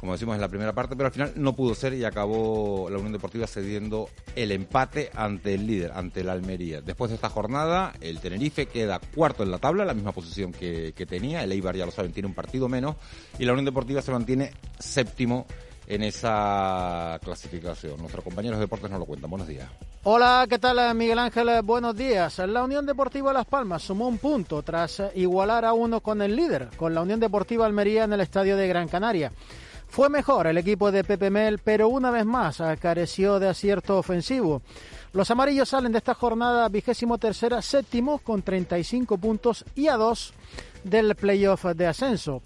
como 0.00 0.12
decimos 0.12 0.34
en 0.34 0.40
la 0.40 0.48
primera 0.48 0.72
parte, 0.72 0.96
pero 0.96 1.08
al 1.08 1.12
final 1.12 1.34
no 1.36 1.54
pudo 1.54 1.74
ser 1.74 1.92
y 1.92 2.04
acabó 2.04 2.88
la 2.88 2.96
Unión 2.96 3.12
Deportiva 3.12 3.46
cediendo 3.46 4.08
el 4.34 4.52
empate 4.52 5.10
ante 5.14 5.52
el 5.52 5.66
líder, 5.66 5.92
ante 5.94 6.24
la 6.24 6.32
Almería. 6.32 6.80
Después 6.80 7.10
de 7.10 7.16
esta 7.16 7.28
jornada, 7.28 7.92
el 8.00 8.18
Tenerife 8.18 8.64
queda 8.64 8.98
cuarto 9.14 9.42
en 9.42 9.50
la 9.50 9.58
tabla, 9.58 9.84
la 9.84 9.92
misma 9.92 10.12
posición 10.12 10.52
que, 10.52 10.94
que 10.96 11.04
tenía, 11.04 11.44
el 11.44 11.52
Eibar 11.52 11.76
ya 11.76 11.84
lo 11.84 11.92
saben, 11.92 12.14
tiene 12.14 12.28
un 12.28 12.34
partido 12.34 12.66
menos, 12.66 12.96
y 13.38 13.44
la 13.44 13.52
Unión 13.52 13.66
Deportiva 13.66 14.00
se 14.00 14.10
mantiene 14.10 14.52
séptimo 14.78 15.46
en 15.86 16.02
esa 16.02 17.18
clasificación. 17.22 17.98
Nuestros 17.98 18.24
compañeros 18.24 18.58
de 18.58 18.64
deportes 18.64 18.90
nos 18.90 19.00
lo 19.00 19.06
cuentan. 19.06 19.30
Buenos 19.30 19.48
días. 19.48 19.68
Hola, 20.04 20.46
¿qué 20.48 20.58
tal 20.58 20.94
Miguel 20.94 21.18
Ángel? 21.18 21.62
Buenos 21.62 21.96
días. 21.96 22.38
La 22.38 22.64
Unión 22.64 22.86
Deportiva 22.86 23.32
Las 23.32 23.46
Palmas 23.46 23.82
sumó 23.82 24.08
un 24.08 24.18
punto 24.18 24.62
tras 24.62 25.02
igualar 25.14 25.64
a 25.64 25.72
uno 25.72 26.00
con 26.00 26.22
el 26.22 26.34
líder, 26.34 26.70
con 26.76 26.94
la 26.94 27.02
Unión 27.02 27.20
Deportiva 27.20 27.66
Almería 27.66 28.04
en 28.04 28.12
el 28.12 28.20
estadio 28.20 28.56
de 28.56 28.66
Gran 28.66 28.88
Canaria. 28.88 29.32
Fue 29.92 30.08
mejor 30.08 30.46
el 30.46 30.56
equipo 30.56 30.90
de 30.90 31.04
Pepe 31.04 31.28
Mel, 31.28 31.58
pero 31.58 31.88
una 31.88 32.10
vez 32.10 32.24
más 32.24 32.62
careció 32.80 33.38
de 33.38 33.50
acierto 33.50 33.98
ofensivo. 33.98 34.62
Los 35.12 35.30
amarillos 35.30 35.68
salen 35.68 35.92
de 35.92 35.98
esta 35.98 36.14
jornada 36.14 36.66
vigésimo 36.70 37.18
tercera 37.18 37.60
séptimo 37.60 38.16
con 38.18 38.40
35 38.40 39.18
puntos 39.18 39.66
y 39.74 39.88
a 39.88 39.98
dos 39.98 40.32
del 40.82 41.14
playoff 41.14 41.66
de 41.66 41.86
ascenso. 41.86 42.42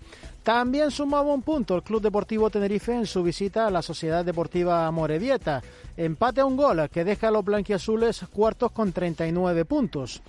También 0.46 0.92
sumaba 0.92 1.34
un 1.34 1.42
punto 1.42 1.74
el 1.74 1.82
Club 1.82 2.00
Deportivo 2.00 2.48
Tenerife 2.50 2.94
en 2.94 3.06
su 3.06 3.20
visita 3.24 3.66
a 3.66 3.70
la 3.72 3.82
Sociedad 3.82 4.24
Deportiva 4.24 4.88
Morevieta. 4.92 5.60
Empate 5.96 6.40
a 6.40 6.44
un 6.44 6.56
gol 6.56 6.88
que 6.88 7.02
deja 7.02 7.26
a 7.26 7.30
los 7.32 7.44
blanquiazules 7.44 8.20
cuartos 8.32 8.70
con 8.70 8.92
39 8.92 9.64
puntos. 9.64 10.22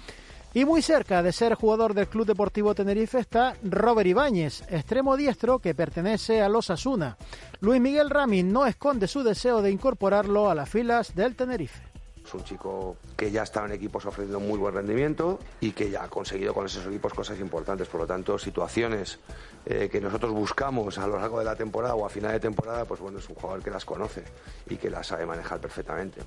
Y 0.55 0.65
muy 0.65 0.81
cerca 0.81 1.21
de 1.21 1.31
ser 1.31 1.53
jugador 1.53 1.93
del 1.93 2.07
Club 2.07 2.25
Deportivo 2.25 2.73
Tenerife 2.73 3.19
está 3.19 3.53
Robert 3.61 4.07
Ibáñez, 4.07 4.63
extremo 4.69 5.15
diestro 5.15 5.59
que 5.59 5.75
pertenece 5.75 6.41
a 6.41 6.49
los 6.49 6.71
Asuna. 6.71 7.15
Luis 7.59 7.79
Miguel 7.79 8.09
Rami 8.09 8.41
no 8.41 8.65
esconde 8.65 9.07
su 9.07 9.21
deseo 9.21 9.61
de 9.61 9.69
incorporarlo 9.69 10.49
a 10.49 10.55
las 10.55 10.67
filas 10.67 11.13
del 11.13 11.35
Tenerife. 11.35 11.79
Es 12.27 12.33
un 12.33 12.43
chico 12.43 12.97
que 13.15 13.31
ya 13.31 13.43
estaba 13.43 13.67
en 13.67 13.71
equipos 13.71 14.05
ofreciendo 14.05 14.41
muy 14.41 14.59
buen 14.59 14.73
rendimiento 14.73 15.39
y 15.61 15.71
que 15.71 15.89
ya 15.89 16.03
ha 16.03 16.09
conseguido 16.09 16.53
con 16.53 16.65
esos 16.65 16.85
equipos 16.85 17.13
cosas 17.13 17.39
importantes. 17.39 17.87
Por 17.87 18.01
lo 18.01 18.07
tanto, 18.07 18.37
situaciones 18.37 19.17
eh, 19.65 19.87
que 19.89 20.01
nosotros 20.01 20.33
buscamos 20.33 20.97
a 20.97 21.07
lo 21.07 21.17
largo 21.17 21.39
de 21.39 21.45
la 21.45 21.55
temporada 21.55 21.95
o 21.95 22.05
a 22.05 22.09
final 22.09 22.33
de 22.33 22.41
temporada, 22.41 22.83
pues 22.83 22.99
bueno, 22.99 23.19
es 23.19 23.29
un 23.29 23.35
jugador 23.35 23.63
que 23.63 23.71
las 23.71 23.85
conoce 23.85 24.25
y 24.69 24.75
que 24.75 24.89
las 24.89 25.07
sabe 25.07 25.25
manejar 25.25 25.61
perfectamente. 25.61 26.19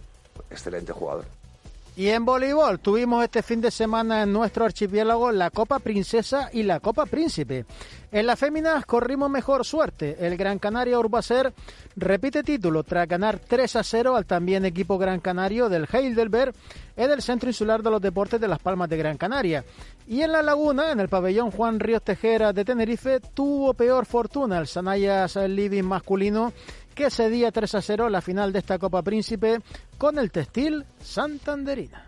Excelente 0.48 0.90
jugador. 0.92 1.26
Y 2.00 2.08
en 2.08 2.24
voleibol 2.24 2.80
tuvimos 2.80 3.22
este 3.22 3.42
fin 3.42 3.60
de 3.60 3.70
semana 3.70 4.22
en 4.22 4.32
nuestro 4.32 4.64
archipiélago 4.64 5.32
la 5.32 5.50
Copa 5.50 5.80
Princesa 5.80 6.48
y 6.50 6.62
la 6.62 6.80
Copa 6.80 7.04
Príncipe. 7.04 7.66
En 8.10 8.26
las 8.26 8.38
féminas 8.38 8.86
corrimos 8.86 9.28
mejor 9.28 9.66
suerte. 9.66 10.16
El 10.18 10.38
Gran 10.38 10.58
Canaria 10.58 10.98
Urbacer 10.98 11.52
repite 11.96 12.42
título 12.42 12.84
tras 12.84 13.06
ganar 13.06 13.38
3 13.38 13.76
a 13.76 13.84
0 13.84 14.16
al 14.16 14.24
también 14.24 14.64
equipo 14.64 14.96
Gran 14.96 15.20
Canario 15.20 15.68
del 15.68 15.86
Heidelberg 15.92 16.54
en 16.96 17.10
el 17.10 17.20
Centro 17.20 17.50
Insular 17.50 17.82
de 17.82 17.90
los 17.90 18.00
Deportes 18.00 18.40
de 18.40 18.48
Las 18.48 18.60
Palmas 18.60 18.88
de 18.88 18.96
Gran 18.96 19.18
Canaria. 19.18 19.62
Y 20.08 20.22
en 20.22 20.32
la 20.32 20.42
Laguna, 20.42 20.92
en 20.92 21.00
el 21.00 21.10
pabellón 21.10 21.50
Juan 21.50 21.78
Ríos 21.78 22.02
Tejera 22.02 22.54
de 22.54 22.64
Tenerife, 22.64 23.20
tuvo 23.20 23.74
peor 23.74 24.06
fortuna 24.06 24.58
el 24.58 24.68
Sanayas 24.68 25.36
Living 25.36 25.84
masculino 25.84 26.54
que 27.00 27.08
cedía 27.08 27.50
3 27.50 27.76
a 27.76 27.80
0 27.80 28.10
la 28.10 28.20
final 28.20 28.52
de 28.52 28.58
esta 28.58 28.78
Copa 28.78 29.02
Príncipe 29.02 29.60
con 29.96 30.18
el 30.18 30.30
textil 30.30 30.84
santanderina. 31.00 32.04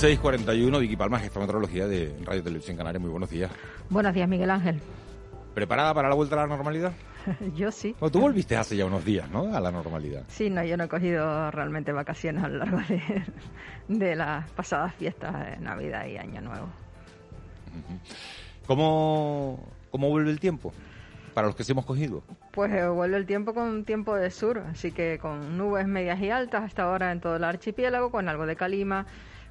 ...6.41, 0.00 0.78
Vicky 0.78 0.94
Palma, 0.94 1.20
esta 1.24 1.40
meteorología 1.40 1.88
de 1.88 2.16
Radio 2.24 2.44
Televisión 2.44 2.76
Canaria. 2.76 3.00
Muy 3.00 3.10
buenos 3.10 3.28
días. 3.28 3.50
Buenos 3.90 4.14
días, 4.14 4.28
Miguel 4.28 4.50
Ángel. 4.50 4.80
¿Preparada 5.52 5.92
para 5.92 6.08
la 6.08 6.14
vuelta 6.14 6.36
a 6.36 6.42
la 6.42 6.46
normalidad? 6.46 6.92
yo 7.56 7.72
sí. 7.72 7.96
Bueno, 7.98 8.12
tú 8.12 8.20
volviste 8.20 8.56
hace 8.56 8.76
ya 8.76 8.86
unos 8.86 9.04
días, 9.04 9.28
¿no? 9.28 9.52
A 9.52 9.58
la 9.58 9.72
normalidad. 9.72 10.22
Sí, 10.28 10.48
no, 10.48 10.62
yo 10.62 10.76
no 10.76 10.84
he 10.84 10.88
cogido 10.88 11.50
realmente 11.50 11.90
vacaciones 11.90 12.44
a 12.44 12.48
lo 12.48 12.58
largo 12.58 12.78
de, 12.88 13.24
de 13.88 14.14
las 14.14 14.48
pasadas 14.52 14.94
fiestas 14.94 15.34
de 15.44 15.56
Navidad 15.56 16.06
y 16.06 16.16
Año 16.18 16.40
Nuevo. 16.40 16.68
¿Cómo, 18.68 19.66
¿Cómo 19.90 20.10
vuelve 20.10 20.30
el 20.30 20.40
tiempo? 20.40 20.74
Para 21.32 21.46
los 21.46 21.56
que 21.56 21.64
sí 21.64 21.72
hemos 21.72 21.86
cogido. 21.86 22.22
Pues 22.52 22.70
eh, 22.70 22.86
vuelve 22.86 23.16
el 23.16 23.24
tiempo 23.24 23.54
con 23.54 23.86
tiempo 23.86 24.14
de 24.14 24.30
sur, 24.30 24.58
así 24.58 24.92
que 24.92 25.18
con 25.18 25.56
nubes 25.56 25.86
medias 25.86 26.20
y 26.20 26.28
altas 26.28 26.64
hasta 26.64 26.82
ahora 26.82 27.10
en 27.10 27.20
todo 27.20 27.36
el 27.36 27.44
archipiélago, 27.44 28.10
con 28.10 28.28
algo 28.28 28.44
de 28.44 28.56
calima, 28.56 29.06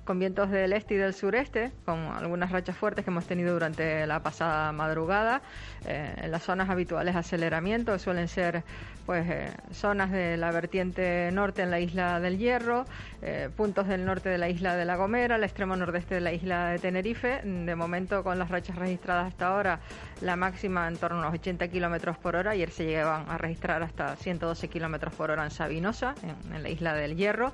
con 0.07 0.19
vientos 0.19 0.49
del 0.49 0.71
este 0.71 0.93
y 0.93 0.97
del 0.97 1.13
sureste, 1.13 1.73
con 1.83 1.99
algunas 1.99 2.49
rachas 2.49 2.77
fuertes 2.77 3.03
que 3.03 3.11
hemos 3.11 3.25
tenido 3.25 3.51
durante 3.51 4.07
la 4.07 4.21
pasada 4.21 4.71
madrugada. 4.71 5.41
Eh, 5.85 6.13
en 6.21 6.31
las 6.31 6.43
zonas 6.43 6.69
habituales 6.69 7.13
de 7.13 7.19
aceleramiento 7.19 7.99
suelen 7.99 8.29
ser 8.29 8.63
pues 9.05 9.29
eh, 9.29 9.51
zonas 9.71 10.11
de 10.11 10.37
la 10.37 10.51
vertiente 10.51 11.29
norte 11.31 11.61
en 11.61 11.71
la 11.71 11.79
isla 11.79 12.19
del 12.21 12.37
Hierro, 12.37 12.85
eh, 13.21 13.49
puntos 13.55 13.87
del 13.87 14.05
norte 14.05 14.29
de 14.29 14.37
la 14.37 14.49
isla 14.49 14.75
de 14.75 14.85
La 14.85 14.95
Gomera, 14.95 15.35
el 15.35 15.43
extremo 15.43 15.75
nordeste 15.75 16.15
de 16.15 16.21
la 16.21 16.31
isla 16.31 16.69
de 16.69 16.79
Tenerife. 16.79 17.41
De 17.43 17.75
momento, 17.75 18.23
con 18.23 18.39
las 18.39 18.49
rachas 18.49 18.77
registradas 18.77 19.27
hasta 19.27 19.47
ahora, 19.47 19.79
la 20.21 20.37
máxima 20.37 20.87
en 20.87 20.95
torno 20.97 21.17
a 21.17 21.19
unos 21.21 21.33
80 21.33 21.67
kilómetros 21.67 22.17
por 22.17 22.37
hora. 22.37 22.51
Ayer 22.51 22.71
se 22.71 22.85
llegaban 22.85 23.29
a 23.29 23.37
registrar 23.37 23.83
hasta 23.83 24.15
112 24.15 24.69
kilómetros 24.69 25.13
por 25.13 25.31
hora 25.31 25.43
en 25.43 25.51
Sabinosa, 25.51 26.15
en, 26.53 26.63
la 26.63 26.69
isla 26.69 26.93
del 26.93 27.17
Hierro. 27.17 27.51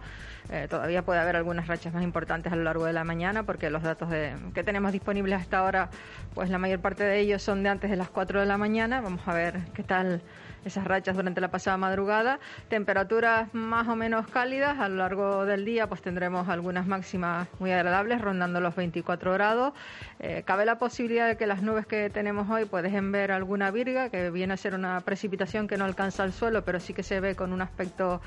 Todavía 0.69 1.03
puede 1.03 1.21
haber 1.21 1.37
algunas 1.37 1.67
rachas 1.67 1.93
más 1.93 2.03
importantes 2.03 2.42
a 2.51 2.55
lo 2.55 2.63
largo 2.63 2.85
de 2.85 2.93
la 2.93 3.03
mañana, 3.03 3.43
porque 3.43 3.69
los 3.69 3.83
datos 3.83 4.09
que 4.53 4.63
tenemos 4.63 4.91
disponibles 4.91 5.41
hasta 5.41 5.59
ahora, 5.59 5.89
pues 6.33 6.49
la 6.49 6.57
mayor 6.57 6.79
parte 6.79 7.03
de 7.03 7.19
ellos 7.19 7.41
son 7.41 7.63
de 7.63 7.69
antes 7.69 7.89
de 7.89 7.97
las 7.97 8.09
4 8.09 8.39
de 8.39 8.45
la 8.45 8.57
mañana. 8.57 9.01
Vamos 9.01 9.21
a 9.27 9.33
ver 9.33 9.59
qué 9.73 9.83
tal 9.83 10.21
esas 10.65 10.85
rachas 10.85 11.15
durante 11.15 11.41
la 11.41 11.49
pasada 11.49 11.77
madrugada. 11.77 12.39
Temperaturas 12.69 13.53
más 13.53 13.87
o 13.87 13.95
menos 13.95 14.27
cálidas. 14.27 14.79
A 14.79 14.89
lo 14.89 14.97
largo 14.97 15.45
del 15.45 15.65
día 15.65 15.87
pues 15.87 16.01
tendremos 16.01 16.47
algunas 16.49 16.87
máximas 16.87 17.47
muy 17.59 17.71
agradables, 17.71 18.21
rondando 18.21 18.59
los 18.61 18.75
24 18.75 19.33
grados. 19.33 19.73
Eh, 20.19 20.43
cabe 20.45 20.65
la 20.65 20.79
posibilidad 20.79 21.27
de 21.27 21.37
que 21.37 21.47
las 21.47 21.61
nubes 21.61 21.85
que 21.85 22.09
tenemos 22.09 22.49
hoy 22.49 22.65
pues 22.65 22.83
dejen 22.83 23.11
ver 23.11 23.31
alguna 23.31 23.71
virga, 23.71 24.09
que 24.09 24.29
viene 24.29 24.53
a 24.53 24.57
ser 24.57 24.75
una 24.75 25.01
precipitación 25.01 25.67
que 25.67 25.77
no 25.77 25.85
alcanza 25.85 26.23
el 26.23 26.33
suelo, 26.33 26.63
pero 26.63 26.79
sí 26.79 26.93
que 26.93 27.03
se 27.03 27.19
ve 27.19 27.35
con 27.35 27.53
un 27.53 27.61
aspecto 27.61 28.21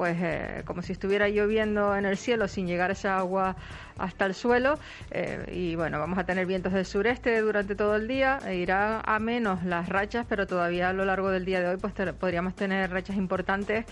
pues 0.00 0.16
eh, 0.22 0.62
como 0.64 0.80
si 0.80 0.94
estuviera 0.94 1.28
lloviendo 1.28 1.94
en 1.94 2.06
el 2.06 2.16
cielo 2.16 2.48
sin 2.48 2.66
llegar 2.66 2.90
esa 2.90 3.18
agua 3.18 3.56
hasta 4.00 4.26
el 4.26 4.34
suelo 4.34 4.78
eh, 5.10 5.44
y 5.52 5.74
bueno, 5.76 5.98
vamos 5.98 6.18
a 6.18 6.24
tener 6.24 6.46
vientos 6.46 6.72
del 6.72 6.84
sureste 6.84 7.40
durante 7.40 7.74
todo 7.74 7.96
el 7.96 8.08
día, 8.08 8.38
e 8.46 8.56
irá 8.56 9.00
a 9.00 9.18
menos 9.18 9.62
las 9.64 9.88
rachas, 9.88 10.26
pero 10.28 10.46
todavía 10.46 10.88
a 10.88 10.92
lo 10.92 11.04
largo 11.04 11.30
del 11.30 11.44
día 11.44 11.60
de 11.60 11.68
hoy 11.68 11.76
pues 11.76 11.92
podríamos 12.18 12.54
tener 12.54 12.90
rachas 12.90 13.16
importantes 13.16 13.84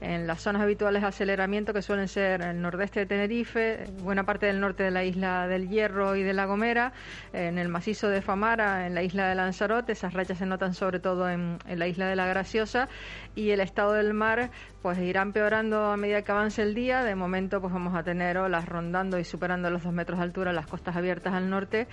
en 0.00 0.26
las 0.26 0.40
zonas 0.40 0.62
habituales 0.62 1.02
de 1.02 1.08
aceleramiento 1.08 1.72
que 1.72 1.82
suelen 1.82 2.08
ser 2.08 2.42
el 2.42 2.60
nordeste 2.60 3.00
de 3.00 3.06
Tenerife, 3.06 3.84
buena 4.02 4.24
parte 4.24 4.46
del 4.46 4.60
norte 4.60 4.82
de 4.84 4.90
la 4.90 5.04
isla 5.04 5.48
del 5.48 5.68
Hierro 5.68 6.16
y 6.16 6.22
de 6.22 6.32
La 6.32 6.44
Gomera, 6.44 6.92
en 7.32 7.58
el 7.58 7.68
macizo 7.68 8.08
de 8.08 8.22
Famara, 8.22 8.86
en 8.86 8.94
la 8.94 9.02
isla 9.02 9.28
de 9.28 9.34
Lanzarote, 9.34 9.92
esas 9.92 10.12
rachas 10.14 10.38
se 10.38 10.46
notan 10.46 10.74
sobre 10.74 11.00
todo 11.00 11.28
en, 11.28 11.58
en 11.66 11.78
la 11.78 11.86
isla 11.86 12.08
de 12.08 12.16
La 12.16 12.26
Graciosa 12.26 12.88
y 13.34 13.50
el 13.50 13.60
estado 13.60 13.92
del 13.94 14.14
mar 14.14 14.50
pues 14.82 14.98
irá 14.98 15.22
empeorando 15.22 15.86
a 15.86 15.96
medida 15.96 16.22
que 16.22 16.30
avance 16.30 16.62
el 16.62 16.74
día, 16.74 17.02
de 17.02 17.14
momento 17.14 17.60
pues 17.60 17.72
vamos 17.72 17.94
a 17.94 18.02
tener 18.02 18.38
olas 18.38 18.68
rondando 18.68 19.18
y 19.18 19.24
superando 19.24 19.55
los 19.62 19.82
dos 19.82 19.92
metros 19.92 20.18
de 20.18 20.24
altura 20.24 20.52
las 20.52 20.66
costas 20.66 20.96
abiertas 20.96 21.34
al 21.34 21.50
norte 21.50 21.86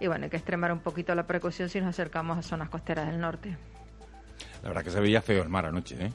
y 0.00 0.06
bueno, 0.06 0.24
hay 0.24 0.30
que 0.30 0.36
extremar 0.36 0.72
un 0.72 0.80
poquito 0.80 1.14
la 1.14 1.26
precaución 1.26 1.68
si 1.68 1.80
nos 1.80 1.90
acercamos 1.90 2.38
a 2.38 2.42
zonas 2.42 2.68
costeras 2.68 3.06
del 3.06 3.20
norte. 3.20 3.56
La 4.62 4.68
verdad 4.68 4.84
que 4.84 4.90
se 4.90 5.00
veía 5.00 5.22
feo 5.22 5.42
el 5.42 5.48
mar 5.48 5.66
anoche, 5.66 5.96
¿eh? 6.06 6.12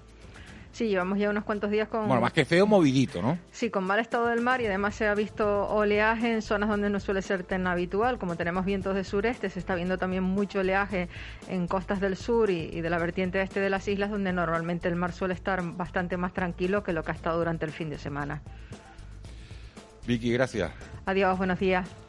Sí, 0.72 0.88
llevamos 0.88 1.20
ya 1.20 1.30
unos 1.30 1.44
cuantos 1.44 1.70
días 1.70 1.90
con... 1.90 2.08
Bueno, 2.08 2.22
más 2.22 2.32
que 2.32 2.46
feo, 2.46 2.66
movidito, 2.66 3.22
¿no? 3.22 3.38
Sí, 3.52 3.70
con 3.70 3.84
mal 3.84 4.00
estado 4.00 4.28
del 4.28 4.40
mar 4.40 4.62
y 4.62 4.68
además 4.68 4.96
se 4.96 5.06
ha 5.06 5.14
visto 5.14 5.68
oleaje 5.68 6.32
en 6.32 6.42
zonas 6.42 6.70
donde 6.70 6.90
no 6.90 7.02
suele 7.02 7.22
ser 7.22 7.44
tan 7.44 7.68
habitual. 7.68 8.18
Como 8.18 8.38
tenemos 8.38 8.64
vientos 8.64 8.96
de 8.96 9.04
sureste, 9.04 9.50
se 9.50 9.60
está 9.60 9.76
viendo 9.76 9.98
también 9.98 10.24
mucho 10.24 10.60
oleaje 10.60 11.10
en 11.50 11.68
costas 11.68 12.00
del 12.00 12.16
sur 12.16 12.50
y, 12.50 12.70
y 12.72 12.80
de 12.80 12.90
la 12.90 13.00
vertiente 13.00 13.42
este 13.42 13.60
de 13.60 13.70
las 13.70 13.86
islas, 13.90 14.12
donde 14.12 14.32
normalmente 14.32 14.88
el 14.88 14.96
mar 14.96 15.12
suele 15.12 15.34
estar 15.34 15.62
bastante 15.62 16.16
más 16.16 16.32
tranquilo 16.32 16.84
que 16.84 16.94
lo 16.94 17.04
que 17.04 17.12
ha 17.12 17.16
estado 17.16 17.38
durante 17.38 17.66
el 17.66 17.72
fin 17.72 17.90
de 17.90 17.98
semana. 17.98 18.42
Vicky, 20.08 20.32
gracias. 20.32 20.72
Adiós, 21.12 21.38
buenos 21.38 21.60
días. 21.60 22.01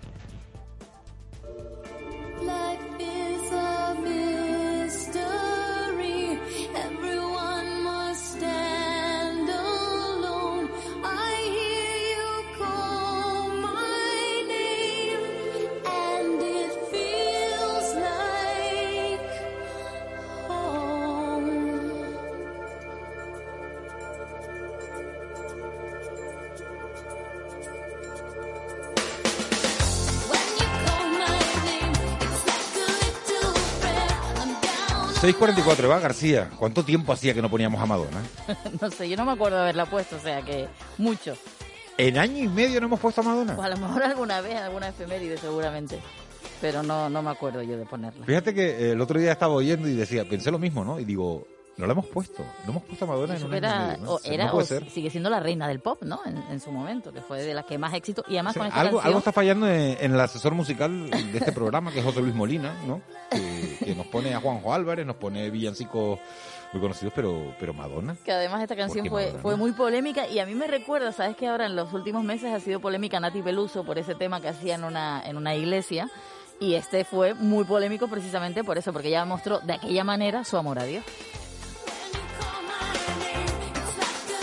6.44, 35.23 35.85
Eva 35.85 36.01
García. 36.01 36.51
¿Cuánto 36.59 36.83
tiempo 36.83 37.13
hacía 37.13 37.33
que 37.33 37.41
no 37.41 37.49
poníamos 37.49 37.81
a 37.81 37.87
Madonna? 37.87 38.21
no 38.81 38.91
sé, 38.91 39.09
yo 39.09 39.17
no 39.17 39.25
me 39.25 39.31
acuerdo 39.31 39.55
de 39.59 39.63
haberla 39.63 39.87
puesto, 39.87 40.17
o 40.17 40.19
sea 40.19 40.43
que 40.43 40.67
mucho. 40.99 41.37
¿En 41.97 42.19
año 42.19 42.43
y 42.43 42.49
medio 42.49 42.81
no 42.81 42.89
hemos 42.89 42.99
puesto 42.99 43.21
a 43.21 43.25
Madonna? 43.25 43.55
Pues 43.55 43.65
a 43.65 43.69
lo 43.69 43.77
mejor 43.77 44.03
alguna 44.03 44.41
vez, 44.41 44.57
alguna 44.57 44.89
efeméride 44.89 45.39
seguramente. 45.39 46.01
Pero 46.61 46.83
no, 46.83 47.09
no 47.09 47.23
me 47.23 47.31
acuerdo 47.31 47.63
yo 47.63 47.77
de 47.77 47.87
ponerla. 47.87 48.27
Fíjate 48.27 48.53
que 48.53 48.71
eh, 48.71 48.91
el 48.93 49.01
otro 49.01 49.21
día 49.21 49.31
estaba 49.31 49.55
oyendo 49.55 49.87
y 49.87 49.95
decía, 49.95 50.29
pensé 50.29 50.51
lo 50.51 50.59
mismo, 50.59 50.85
¿no? 50.85 50.99
Y 50.99 51.05
digo, 51.05 51.47
no 51.77 51.87
la 51.87 51.93
hemos 51.93 52.07
puesto. 52.07 52.43
No 52.65 52.73
hemos 52.73 52.83
puesto 52.83 53.05
a 53.05 53.09
Madonna 53.09 53.37
en 53.37 53.45
un 53.45 53.55
era, 53.55 53.97
medio, 53.97 54.15
o, 54.15 54.21
era, 54.25 54.53
o 54.53 54.65
sigue 54.65 55.09
siendo 55.09 55.31
la 55.31 55.39
reina 55.39 55.69
del 55.69 55.79
pop, 55.79 56.03
¿no? 56.03 56.19
En, 56.27 56.37
en, 56.51 56.59
su 56.59 56.73
momento, 56.73 57.13
que 57.13 57.21
fue 57.21 57.45
de 57.45 57.55
las 57.55 57.65
que 57.65 57.79
más 57.79 57.95
éxito. 57.95 58.25
Y 58.27 58.35
además 58.35 58.57
con 58.57 58.67
esta 58.67 58.81
algo, 58.81 58.97
canción... 58.97 59.07
algo 59.07 59.19
está 59.21 59.31
fallando 59.31 59.69
en, 59.69 59.99
en 60.01 60.15
el 60.15 60.21
asesor 60.21 60.53
musical 60.55 61.11
de 61.11 61.39
este 61.39 61.53
programa, 61.53 61.93
que 61.93 62.01
es 62.01 62.05
José 62.05 62.21
Luis 62.23 62.35
Molina, 62.35 62.75
¿no? 62.89 63.01
Que, 63.31 63.62
que 63.85 63.95
nos 63.95 64.07
pone 64.07 64.35
a 64.35 64.41
Juanjo 64.41 64.73
Álvarez, 64.73 65.07
nos 65.07 65.17
pone 65.17 65.51
villancicos 65.51 66.19
muy 66.73 66.81
conocidos, 66.81 67.13
pero, 67.15 67.55
pero 67.59 67.75
Madonna. 67.75 68.17
Que 68.25 68.33
además 68.33 68.63
esta 68.63 68.77
canción 68.77 69.07
fue, 69.07 69.27
Madonna? 69.27 69.43
fue 69.43 69.57
muy 69.57 69.73
polémica 69.73 70.27
y 70.29 70.39
a 70.39 70.47
mí 70.47 70.55
me 70.55 70.67
recuerda, 70.67 71.13
sabes 71.13 71.37
que 71.37 71.47
ahora 71.47 71.67
en 71.67 71.77
los 71.77 71.93
últimos 71.93 72.25
meses 72.25 72.53
ha 72.53 72.61
sido 72.61 72.81
polémica 72.81 73.21
Nati 73.21 73.43
Peluso 73.43 73.85
por 73.85 73.99
ese 73.99 74.15
tema 74.15 74.41
que 74.41 74.49
hacía 74.49 74.77
en 74.77 74.85
una, 74.85 75.23
en 75.25 75.37
una 75.37 75.55
iglesia 75.55 76.11
y 76.61 76.75
este 76.75 77.05
fue 77.05 77.35
muy 77.35 77.65
polémico 77.65 78.09
precisamente 78.09 78.63
por 78.65 78.79
eso, 78.79 78.93
porque 78.93 79.09
ella 79.09 79.25
mostró 79.25 79.61
de 79.61 79.75
aquella 79.75 80.05
manera 80.05 80.45
su 80.45 80.57
amor 80.57 80.79
a 80.79 80.85
Dios. 80.85 81.05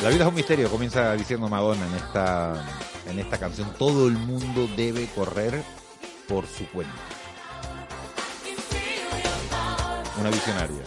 La 0.04 0.10
vida 0.10 0.24
es 0.24 0.30
un 0.30 0.36
misterio, 0.36 0.70
comienza 0.70 1.14
diciendo 1.14 1.50
Madonna 1.50 1.86
en 1.86 1.96
esta, 1.96 2.66
en 3.10 3.20
esta 3.20 3.38
canción. 3.38 3.74
Todo 3.78 4.08
el 4.08 4.14
mundo 4.14 4.68
debe 4.78 5.08
correr 5.08 5.62
por 6.28 6.48
su 6.48 6.66
cuenta. 6.68 7.19
Una 10.20 10.30
visionaria. 10.30 10.84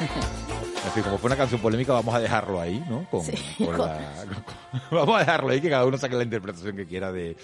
En 0.00 0.92
fin, 0.92 1.02
como 1.02 1.18
fue 1.18 1.28
una 1.28 1.36
canción 1.36 1.60
polémica, 1.60 1.92
vamos 1.92 2.14
a 2.14 2.20
dejarlo 2.20 2.60
ahí, 2.60 2.82
¿no? 2.88 3.04
Con, 3.10 3.22
con 3.64 3.78
la- 3.78 4.24
con- 4.90 4.90
vamos 4.98 5.16
a 5.16 5.18
dejarlo 5.20 5.50
ahí, 5.50 5.60
que 5.60 5.68
cada 5.70 5.84
uno 5.84 5.98
saque 5.98 6.14
la 6.16 6.22
interpretación 6.22 6.76
que 6.76 6.86
quiera 6.86 7.12
de, 7.12 7.36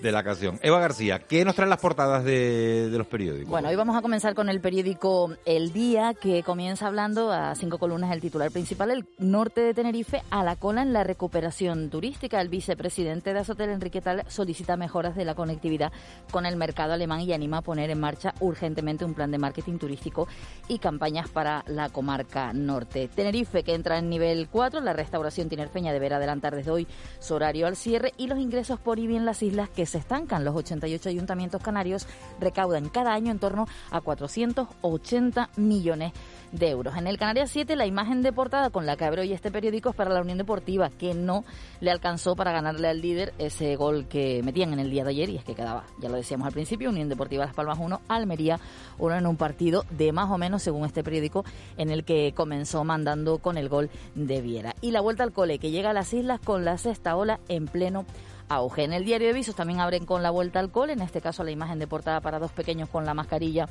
de 0.00 0.12
la 0.12 0.22
canción. 0.22 0.58
Eva 0.62 0.78
García, 0.80 1.20
¿qué 1.20 1.44
nos 1.44 1.54
traen 1.54 1.70
las 1.70 1.80
portadas 1.80 2.24
de, 2.24 2.90
de 2.90 2.98
los 2.98 3.06
periódicos? 3.06 3.48
Bueno, 3.48 3.68
hoy 3.68 3.76
vamos 3.76 3.96
a 3.96 4.02
comenzar 4.02 4.34
con 4.34 4.48
el 4.48 4.60
periódico 4.60 5.32
El 5.44 5.72
Día, 5.72 6.14
que 6.14 6.42
comienza 6.42 6.86
hablando 6.86 7.32
a 7.32 7.54
cinco 7.54 7.78
columnas 7.78 8.12
el 8.12 8.20
titular 8.20 8.50
principal, 8.50 8.90
el 8.90 9.06
norte 9.18 9.60
de 9.60 9.74
Tenerife 9.74 10.22
a 10.30 10.44
la 10.44 10.56
cola 10.56 10.82
en 10.82 10.92
la 10.92 11.04
recuperación 11.04 11.90
turística. 11.90 12.40
El 12.40 12.48
vicepresidente 12.48 13.32
de 13.32 13.40
Azotel, 13.40 13.70
Enrique 13.70 14.00
Tal, 14.00 14.24
solicita 14.28 14.76
mejoras 14.76 15.16
de 15.16 15.24
la 15.24 15.34
conectividad 15.34 15.92
con 16.30 16.46
el 16.46 16.56
mercado 16.56 16.92
alemán 16.92 17.20
y 17.20 17.32
anima 17.32 17.58
a 17.58 17.62
poner 17.62 17.90
en 17.90 18.00
marcha 18.00 18.34
urgentemente 18.40 19.04
un 19.04 19.14
plan 19.14 19.30
de 19.30 19.38
marketing 19.38 19.78
turístico 19.78 20.28
y 20.68 20.78
campañas 20.78 21.28
para 21.28 21.64
la 21.66 21.88
comarca 21.88 22.52
norte. 22.52 23.08
Tenerife, 23.08 23.62
que 23.62 23.74
entra 23.74 23.98
en 23.98 24.10
nivel 24.10 24.48
4, 24.48 24.80
la 24.80 24.92
restauración 24.92 25.48
tinerfeña 25.48 25.92
deberá 25.92 26.16
adelantar 26.16 26.54
desde 26.54 26.70
hoy 26.70 26.86
su 27.18 27.34
horario 27.34 27.66
al 27.66 27.76
cierre 27.76 28.12
y 28.16 28.26
los 28.26 28.38
ingresos 28.38 28.78
por 28.78 28.98
IBI 28.98 29.16
en 29.16 29.24
las 29.24 29.42
islas 29.42 29.68
se 29.86 29.98
estancan. 29.98 30.44
Los 30.44 30.54
88 30.54 31.08
ayuntamientos 31.08 31.62
canarios 31.62 32.06
recaudan 32.40 32.88
cada 32.88 33.12
año 33.12 33.30
en 33.30 33.38
torno 33.38 33.66
a 33.90 34.00
480 34.00 35.50
millones 35.56 36.12
de 36.52 36.70
euros. 36.70 36.96
En 36.96 37.06
el 37.06 37.18
Canarias 37.18 37.50
7, 37.50 37.76
la 37.76 37.86
imagen 37.86 38.22
de 38.22 38.32
portada 38.32 38.70
con 38.70 38.86
la 38.86 38.96
que 38.96 39.04
abre 39.04 39.22
hoy 39.22 39.32
este 39.32 39.50
periódico 39.50 39.90
es 39.90 39.96
para 39.96 40.10
la 40.10 40.20
Unión 40.20 40.38
Deportiva, 40.38 40.90
que 40.90 41.14
no 41.14 41.44
le 41.80 41.90
alcanzó 41.90 42.36
para 42.36 42.52
ganarle 42.52 42.88
al 42.88 43.00
líder 43.00 43.34
ese 43.38 43.76
gol 43.76 44.06
que 44.06 44.42
metían 44.42 44.72
en 44.72 44.78
el 44.78 44.90
día 44.90 45.04
de 45.04 45.10
ayer, 45.10 45.28
y 45.28 45.36
es 45.36 45.44
que 45.44 45.54
quedaba, 45.54 45.84
ya 46.00 46.08
lo 46.08 46.16
decíamos 46.16 46.46
al 46.46 46.52
principio, 46.52 46.90
Unión 46.90 47.08
Deportiva 47.08 47.44
Las 47.44 47.54
Palmas 47.54 47.78
1, 47.80 48.00
Almería 48.08 48.60
1 48.98 49.16
en 49.16 49.26
un 49.26 49.36
partido 49.36 49.84
de 49.90 50.12
más 50.12 50.30
o 50.30 50.38
menos, 50.38 50.62
según 50.62 50.84
este 50.86 51.02
periódico, 51.02 51.44
en 51.76 51.90
el 51.90 52.04
que 52.04 52.32
comenzó 52.34 52.84
mandando 52.84 53.38
con 53.38 53.58
el 53.58 53.68
gol 53.68 53.90
de 54.14 54.40
Viera. 54.40 54.74
Y 54.80 54.92
la 54.92 55.00
vuelta 55.00 55.24
al 55.24 55.32
cole, 55.32 55.58
que 55.58 55.70
llega 55.70 55.90
a 55.90 55.94
las 55.94 56.12
islas 56.12 56.40
con 56.40 56.64
la 56.64 56.78
sexta 56.78 57.16
ola 57.16 57.40
en 57.48 57.66
pleno 57.66 58.06
auge. 58.48 58.84
En 58.84 58.92
el 58.92 59.04
diario 59.04 59.28
de 59.28 59.34
Visos 59.34 59.54
también 59.54 59.80
abren 59.80 60.06
con 60.06 60.22
la 60.22 60.30
vuelta 60.30 60.60
al 60.60 60.70
cole, 60.70 60.92
en 60.92 61.02
este 61.02 61.20
caso 61.20 61.44
la 61.44 61.50
imagen 61.50 61.78
de 61.78 61.86
portada 61.86 62.20
para 62.20 62.38
dos 62.38 62.52
pequeños 62.52 62.88
con 62.88 63.04
la 63.04 63.14
mascarilla 63.14 63.68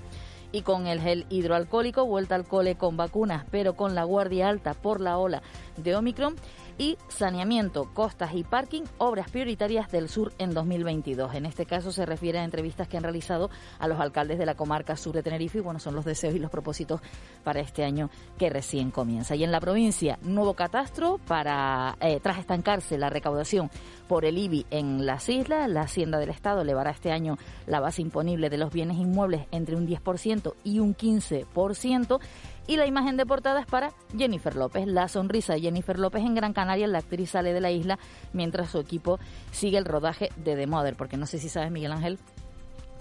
y 0.56 0.62
con 0.62 0.88
el 0.88 1.02
gel 1.02 1.26
hidroalcohólico, 1.30 2.06
vuelta 2.06 2.36
al 2.36 2.48
cole 2.48 2.78
con 2.78 2.96
vacunas, 2.96 3.46
pero 3.52 3.76
con 3.76 3.94
la 3.94 4.06
guardia 4.06 4.48
alta 4.48 4.74
por 4.74 5.02
la 5.02 5.18
ola 5.18 5.42
de 5.76 5.94
Omicron 5.98 6.36
y 6.78 6.98
saneamiento, 7.08 7.90
costas 7.94 8.34
y 8.34 8.44
parking, 8.44 8.84
obras 8.98 9.30
prioritarias 9.30 9.90
del 9.92 10.10
sur 10.10 10.34
en 10.38 10.54
2022. 10.54 11.34
En 11.36 11.46
este 11.46 11.66
caso 11.66 11.92
se 11.92 12.06
refiere 12.06 12.40
a 12.40 12.44
entrevistas 12.44 12.88
que 12.88 12.98
han 12.98 13.04
realizado 13.04 13.50
a 13.80 13.88
los 13.88 14.00
alcaldes 14.00 14.38
de 14.38 14.46
la 14.46 14.56
comarca 14.56 14.96
sur 14.98 15.14
de 15.14 15.24
Tenerife 15.24 15.60
y 15.60 15.62
bueno, 15.62 15.80
son 15.80 15.96
los 15.96 16.06
deseos 16.06 16.36
y 16.36 16.40
los 16.40 16.52
propósitos 16.52 17.02
para 17.44 17.62
este 17.62 17.84
año 17.84 18.10
que 18.38 18.50
recién 18.50 18.92
comienza. 18.92 19.36
Y 19.36 19.44
en 19.44 19.52
la 19.52 19.62
provincia, 19.62 20.20
nuevo 20.22 20.54
catastro 20.54 21.20
para, 21.28 21.98
eh, 22.02 22.20
tras 22.22 22.40
estancarse 22.40 22.98
la 22.98 23.10
recaudación 23.10 23.70
por 24.08 24.26
el 24.26 24.38
IBI 24.38 24.66
en 24.70 25.06
las 25.06 25.30
islas, 25.30 25.70
la 25.70 25.82
Hacienda 25.82 26.20
del 26.20 26.30
Estado 26.30 26.62
elevará 26.62 26.92
este 26.92 27.12
año 27.12 27.38
la 27.68 27.80
base 27.80 28.02
imponible 28.02 28.50
de 28.50 28.58
los 28.58 28.72
bienes 28.72 28.98
inmuebles 28.98 29.48
entre 29.52 29.76
un 29.76 29.88
10% 29.88 30.45
y 30.64 30.80
un 30.80 30.96
15%. 30.96 32.20
Y 32.68 32.78
la 32.78 32.86
imagen 32.86 33.16
de 33.18 33.26
portada 33.26 33.62
es 33.62 33.68
para 33.68 33.92
Jennifer 34.18 34.56
López. 34.56 34.88
La 34.88 35.08
sonrisa 35.08 35.54
de 35.54 35.62
Jennifer 35.62 36.00
López 36.00 36.24
en 36.24 36.36
Gran 36.36 36.54
Canaria. 36.54 36.88
La 36.88 37.00
actriz 37.00 37.32
sale 37.32 37.54
de 37.54 37.62
la 37.62 37.72
isla 37.72 38.00
mientras 38.34 38.70
su 38.72 38.80
equipo 38.80 39.20
sigue 39.52 39.78
el 39.78 39.86
rodaje 39.86 40.30
de 40.38 40.56
The 40.56 40.68
Mother. 40.68 40.96
Porque 40.96 41.18
no 41.18 41.26
sé 41.28 41.38
si 41.38 41.50
sabes, 41.50 41.72
Miguel 41.72 41.92
Ángel, 41.92 42.18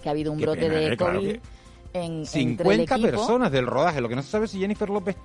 que 0.03 0.09
ha 0.09 0.11
habido 0.11 0.31
un 0.31 0.37
Qué 0.37 0.45
brote 0.45 0.61
pena, 0.61 0.75
de 0.75 0.93
eh, 0.93 0.97
claro 0.97 1.19
COVID 1.19 1.37
en, 1.93 2.13
entre 2.33 2.69
el 2.69 2.87
50 2.87 2.95
equipo. 2.95 3.09
personas 3.09 3.51
del 3.51 3.65
rodaje. 3.65 4.01
Lo 4.01 4.09
que 4.09 4.15
no 4.15 4.21
se 4.21 4.29
sabe 4.29 4.47
si 4.47 4.59
Jennifer 4.59 4.89
López 4.89 5.15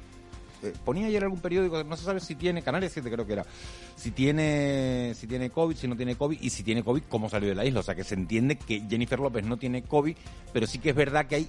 eh, 0.62 0.72
ponía 0.85 1.06
ayer 1.06 1.22
algún 1.22 1.40
periódico, 1.40 1.83
no 1.85 1.96
se 1.96 2.04
sabe 2.04 2.20
si 2.20 2.35
tiene, 2.35 2.62
Canarias 2.62 2.92
7 2.92 3.11
creo 3.11 3.26
que 3.26 3.33
era, 3.33 3.46
si 3.96 4.11
tiene, 4.11 5.12
si 5.14 5.26
tiene 5.26 5.50
COVID, 5.50 5.76
si 5.76 5.88
no 5.88 5.96
tiene 5.96 6.16
COVID 6.16 6.38
y 6.40 6.50
si 6.50 6.62
tiene 6.62 6.85
COVID, 6.85 7.02
cómo 7.09 7.28
salió 7.28 7.48
de 7.48 7.54
la 7.54 7.64
isla. 7.64 7.80
O 7.80 7.83
sea 7.83 7.94
que 7.94 8.04
se 8.04 8.14
entiende 8.14 8.56
que 8.56 8.83
Jennifer 8.88 9.18
López 9.18 9.44
no 9.44 9.56
tiene 9.56 9.83
COVID, 9.83 10.16
pero 10.52 10.66
sí 10.66 10.78
que 10.78 10.90
es 10.90 10.96
verdad 10.96 11.26
que 11.26 11.37
hay 11.37 11.48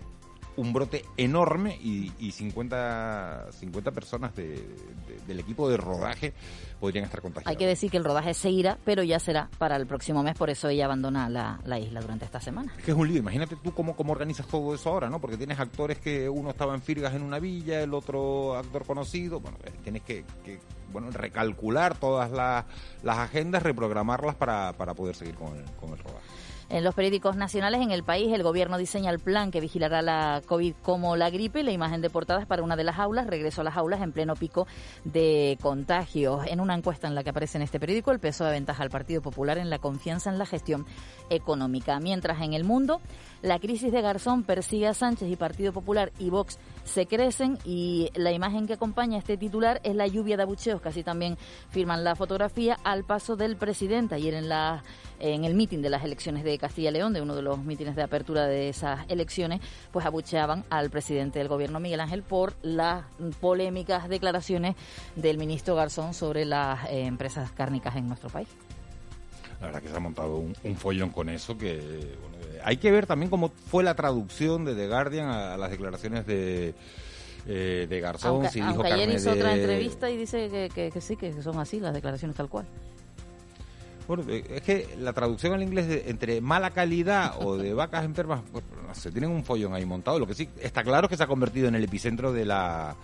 un 0.57 0.73
brote 0.73 1.05
enorme 1.17 1.77
y, 1.81 2.11
y 2.19 2.31
50, 2.31 3.47
50 3.51 3.91
personas 3.91 4.35
de- 4.35 4.47
de- 4.55 5.19
del 5.27 5.39
equipo 5.39 5.69
de 5.69 5.77
rodaje 5.77 6.33
podrían 6.79 7.05
estar 7.05 7.21
contagiadas. 7.21 7.49
Hay 7.51 7.55
que 7.57 7.67
decir 7.67 7.89
que 7.89 7.97
el 7.97 8.03
rodaje 8.03 8.33
seguirá, 8.33 8.77
pero 8.83 9.01
ya 9.03 9.19
será 9.19 9.49
para 9.57 9.75
el 9.77 9.87
próximo 9.87 10.23
mes, 10.23 10.35
por 10.37 10.49
eso 10.49 10.67
ella 10.69 10.85
abandona 10.85 11.29
la, 11.29 11.59
la 11.65 11.79
isla 11.79 12.01
durante 12.01 12.25
esta 12.25 12.41
semana. 12.41 12.73
Es 12.77 12.83
que 12.83 12.91
es 12.91 12.97
un 12.97 13.07
lío. 13.07 13.19
Imagínate 13.19 13.55
tú 13.63 13.73
cómo, 13.73 13.95
cómo 13.95 14.11
organizas 14.11 14.45
todo 14.47 14.73
eso 14.75 14.89
ahora, 14.89 15.09
¿no? 15.09 15.21
Porque 15.21 15.37
tienes 15.37 15.59
actores 15.59 15.99
que 15.99 16.27
uno 16.27 16.49
estaba 16.49 16.73
en 16.75 16.81
Firgas 16.81 17.13
en 17.15 17.21
una 17.21 17.39
villa, 17.39 17.81
el 17.81 17.93
otro 17.93 18.55
actor 18.57 18.85
conocido. 18.85 19.39
Bueno, 19.39 19.57
eh, 19.63 19.71
tienes 19.83 20.01
que, 20.01 20.25
que, 20.43 20.59
bueno, 20.91 21.09
recalcular 21.11 21.95
todas 21.97 22.29
las, 22.31 22.65
las 23.03 23.17
agendas, 23.19 23.63
reprogramarlas 23.63 24.35
para, 24.35 24.73
para 24.73 24.93
poder 24.93 25.15
seguir 25.15 25.35
con 25.35 25.55
el, 25.55 25.63
con 25.79 25.91
el 25.91 25.97
rodaje. 25.99 26.25
En 26.71 26.85
los 26.85 26.95
periódicos 26.95 27.35
nacionales 27.35 27.81
en 27.81 27.91
el 27.91 28.01
país, 28.01 28.31
el 28.31 28.43
gobierno 28.43 28.77
diseña 28.77 29.11
el 29.11 29.19
plan 29.19 29.51
que 29.51 29.59
vigilará 29.59 30.01
la 30.01 30.41
COVID 30.45 30.73
como 30.81 31.17
la 31.17 31.29
gripe. 31.29 31.63
La 31.63 31.73
imagen 31.73 31.99
de 31.99 32.09
portada 32.09 32.39
es 32.39 32.45
para 32.45 32.63
una 32.63 32.77
de 32.77 32.85
las 32.85 32.97
aulas, 32.97 33.27
regreso 33.27 33.59
a 33.59 33.65
las 33.65 33.75
aulas 33.75 34.01
en 34.01 34.13
pleno 34.13 34.35
pico 34.35 34.67
de 35.03 35.57
contagios. 35.61 36.47
En 36.47 36.61
una 36.61 36.73
encuesta 36.73 37.09
en 37.09 37.15
la 37.15 37.25
que 37.25 37.31
aparece 37.31 37.57
en 37.57 37.63
este 37.63 37.77
periódico, 37.77 38.11
el 38.11 38.19
peso 38.19 38.45
de 38.45 38.51
ventaja 38.51 38.83
al 38.83 38.89
Partido 38.89 39.21
Popular 39.21 39.57
en 39.57 39.69
la 39.69 39.79
confianza 39.79 40.29
en 40.29 40.37
la 40.37 40.45
gestión 40.45 40.85
económica. 41.29 41.99
Mientras 41.99 42.41
en 42.41 42.53
el 42.53 42.63
mundo, 42.63 43.01
la 43.41 43.59
crisis 43.59 43.91
de 43.91 44.01
Garzón 44.01 44.43
persigue 44.43 44.87
a 44.87 44.93
Sánchez 44.93 45.29
y 45.29 45.35
Partido 45.35 45.73
Popular 45.73 46.11
y 46.19 46.29
Vox 46.29 46.59
se 46.83 47.05
crecen 47.05 47.57
y 47.65 48.09
la 48.15 48.31
imagen 48.31 48.67
que 48.67 48.73
acompaña 48.73 49.17
este 49.17 49.37
titular 49.37 49.79
es 49.83 49.95
la 49.95 50.07
lluvia 50.07 50.37
de 50.37 50.43
abucheos, 50.43 50.81
que 50.81 50.89
así 50.89 51.03
también 51.03 51.37
firman 51.69 52.03
la 52.03 52.15
fotografía 52.15 52.77
al 52.83 53.03
paso 53.03 53.35
del 53.35 53.55
presidente. 53.55 54.15
Ayer 54.15 54.33
en 54.33 54.49
la 54.49 54.83
en 55.19 55.45
el 55.45 55.53
mitin 55.53 55.81
de 55.81 55.89
las 55.89 56.03
elecciones 56.03 56.43
de 56.43 56.57
Castilla 56.57 56.89
y 56.89 56.93
León, 56.93 57.13
de 57.13 57.21
uno 57.21 57.35
de 57.35 57.43
los 57.43 57.59
mítines 57.59 57.95
de 57.95 58.01
apertura 58.01 58.47
de 58.47 58.69
esas 58.69 59.05
elecciones, 59.07 59.61
pues 59.91 60.05
abucheaban 60.05 60.65
al 60.69 60.89
presidente 60.89 61.39
del 61.39 61.47
gobierno, 61.47 61.79
Miguel 61.79 61.99
Ángel, 61.99 62.23
por 62.23 62.55
las 62.63 63.05
polémicas 63.39 64.09
declaraciones 64.09 64.75
del 65.15 65.37
ministro 65.37 65.75
Garzón 65.75 66.15
sobre 66.15 66.45
las 66.45 66.85
eh, 66.85 67.05
empresas 67.05 67.51
cárnicas 67.51 67.95
en 67.95 68.07
nuestro 68.07 68.29
país. 68.29 68.47
La 69.59 69.67
verdad 69.67 69.81
que 69.83 69.89
se 69.89 69.95
ha 69.95 69.99
montado 69.99 70.37
un, 70.37 70.55
un 70.63 70.75
follón 70.75 71.11
con 71.11 71.29
eso 71.29 71.55
que 71.55 72.17
bueno, 72.19 72.40
hay 72.63 72.77
que 72.77 72.91
ver 72.91 73.05
también 73.05 73.29
cómo 73.29 73.51
fue 73.69 73.83
la 73.83 73.95
traducción 73.95 74.65
de 74.65 74.75
The 74.75 74.87
Guardian 74.87 75.27
a, 75.29 75.53
a 75.53 75.57
las 75.57 75.71
declaraciones 75.71 76.25
de 76.25 76.73
eh, 77.47 77.87
de 77.89 77.99
Garzón. 77.99 78.31
Aunque, 78.31 78.49
si 78.49 78.61
dijo 78.61 78.83
ayer 78.83 79.09
hizo 79.09 79.31
otra 79.31 79.55
entrevista 79.55 80.09
y 80.09 80.17
dice 80.17 80.49
que, 80.49 80.69
que- 80.73 80.91
que 80.91 81.01
sí, 81.01 81.15
que 81.15 81.41
son 81.41 81.57
así 81.59 81.79
las 81.79 81.93
declaraciones 81.93 82.37
tal 82.37 82.49
cual. 82.49 82.65
Bueno, 84.07 84.23
eh, 84.29 84.43
es 84.49 84.61
que 84.61 84.87
la 84.99 85.13
traducción 85.13 85.53
al 85.53 85.63
inglés 85.63 85.87
de- 85.87 86.09
entre 86.09 86.41
mala 86.41 86.71
calidad 86.71 87.33
o 87.39 87.57
de 87.57 87.73
vacas 87.75 88.03
enfermas, 88.05 88.41
pues, 88.51 88.63
no 88.87 88.93
sé, 88.93 89.11
tienen 89.11 89.31
un 89.31 89.43
follón 89.43 89.73
ahí 89.73 89.85
montado. 89.85 90.19
Lo 90.19 90.27
que 90.27 90.33
sí 90.35 90.49
está 90.61 90.83
claro 90.83 91.05
es 91.05 91.09
que 91.09 91.17
se 91.17 91.23
ha 91.23 91.27
convertido 91.27 91.67
en 91.67 91.75
el 91.75 91.83
epicentro 91.83 92.31
de 92.33 92.45
la 92.45 92.95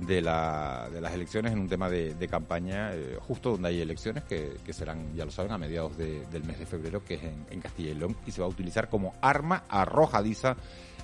de, 0.00 0.22
la, 0.22 0.88
de 0.92 1.00
las 1.00 1.12
elecciones 1.12 1.52
en 1.52 1.58
un 1.60 1.68
tema 1.68 1.88
de, 1.88 2.28
campaña, 2.28 2.94
eh, 2.94 3.18
justo 3.20 3.52
donde 3.52 3.68
hay 3.68 3.80
elecciones, 3.80 4.24
que, 4.24 4.56
que, 4.64 4.72
serán, 4.72 5.14
ya 5.14 5.24
lo 5.24 5.30
saben, 5.30 5.52
a 5.52 5.58
mediados 5.58 5.96
del 5.96 6.44
mes 6.44 6.58
de 6.58 6.66
febrero, 6.66 7.04
que 7.04 7.14
es 7.14 7.22
en, 7.24 7.46
en 7.50 7.60
Castilla 7.60 7.90
y 7.90 7.94
León, 7.94 8.16
y 8.26 8.30
se 8.30 8.40
va 8.40 8.46
a 8.46 8.50
utilizar 8.50 8.88
como 8.88 9.14
arma 9.20 9.64
arrojadiza 9.68 10.56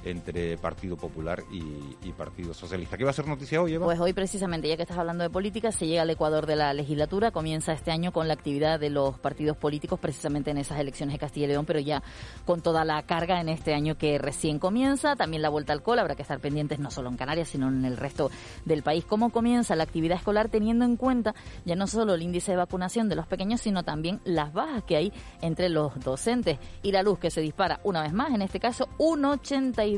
entre 0.06 0.56
Partido 0.56 0.96
Popular 0.96 1.42
y, 1.50 2.12
Partido 2.12 2.54
Socialista. 2.54 2.96
¿Qué 2.96 3.04
va 3.04 3.10
a 3.10 3.12
ser 3.12 3.26
noticia 3.26 3.60
hoy, 3.60 3.74
Eva? 3.74 3.84
Pues 3.84 4.00
hoy, 4.00 4.14
precisamente, 4.14 4.68
ya 4.68 4.76
que 4.76 4.82
estás 4.82 4.96
hablando 4.96 5.22
de 5.22 5.28
política, 5.28 5.70
se 5.70 5.86
llega 5.86 6.02
al 6.02 6.08
Ecuador 6.08 6.46
de 6.46 6.56
la 6.56 6.72
legislatura. 6.72 7.30
Comienza 7.30 7.72
este 7.72 7.90
año 7.90 8.10
con 8.10 8.26
la 8.26 8.34
actividad 8.34 8.80
de 8.80 8.88
los 8.88 9.18
partidos 9.18 9.58
políticos, 9.58 10.00
precisamente 10.00 10.50
en 10.50 10.58
esas 10.58 10.80
elecciones 10.80 11.14
de 11.14 11.18
Castilla 11.18 11.46
y 11.46 11.48
León, 11.50 11.66
pero 11.66 11.78
ya 11.78 12.02
con 12.46 12.62
toda 12.62 12.84
la 12.84 13.02
carga 13.02 13.40
en 13.40 13.50
este 13.50 13.74
año 13.74 13.98
que 13.98 14.16
recién 14.16 14.58
comienza. 14.58 15.14
También 15.14 15.42
la 15.42 15.50
vuelta 15.50 15.74
al 15.74 15.82
col, 15.82 15.98
habrá 15.98 16.14
que 16.14 16.22
estar 16.22 16.40
pendientes 16.40 16.78
no 16.78 16.90
solo 16.90 17.10
en 17.10 17.16
Canarias, 17.16 17.48
sino 17.48 17.68
en 17.68 17.84
el 17.84 17.98
resto 17.98 18.30
del 18.64 18.82
país. 18.82 19.04
¿Cómo 19.04 19.30
comienza 19.30 19.76
la 19.76 19.84
actividad 19.84 20.16
escolar 20.16 20.48
teniendo 20.48 20.86
en 20.86 20.96
cuenta 20.96 21.34
ya 21.66 21.74
no 21.74 21.86
solo 21.86 22.14
el 22.14 22.22
índice 22.22 22.52
de 22.52 22.56
vacunación 22.56 23.10
de 23.10 23.16
los 23.16 23.26
pequeños, 23.26 23.60
sino 23.60 23.82
también 23.82 24.20
las 24.24 24.54
bajas 24.54 24.84
que 24.84 24.96
hay 24.96 25.12
entre 25.42 25.68
los 25.68 25.98
docentes? 26.00 26.58
Y 26.82 26.92
la 26.92 27.02
luz 27.02 27.18
que 27.18 27.30
se 27.30 27.42
dispara 27.42 27.80
una 27.84 28.02
vez 28.02 28.12
más, 28.12 28.32
en 28.32 28.42
este 28.42 28.58
caso, 28.58 28.88
un 28.98 29.24
82 29.24 29.95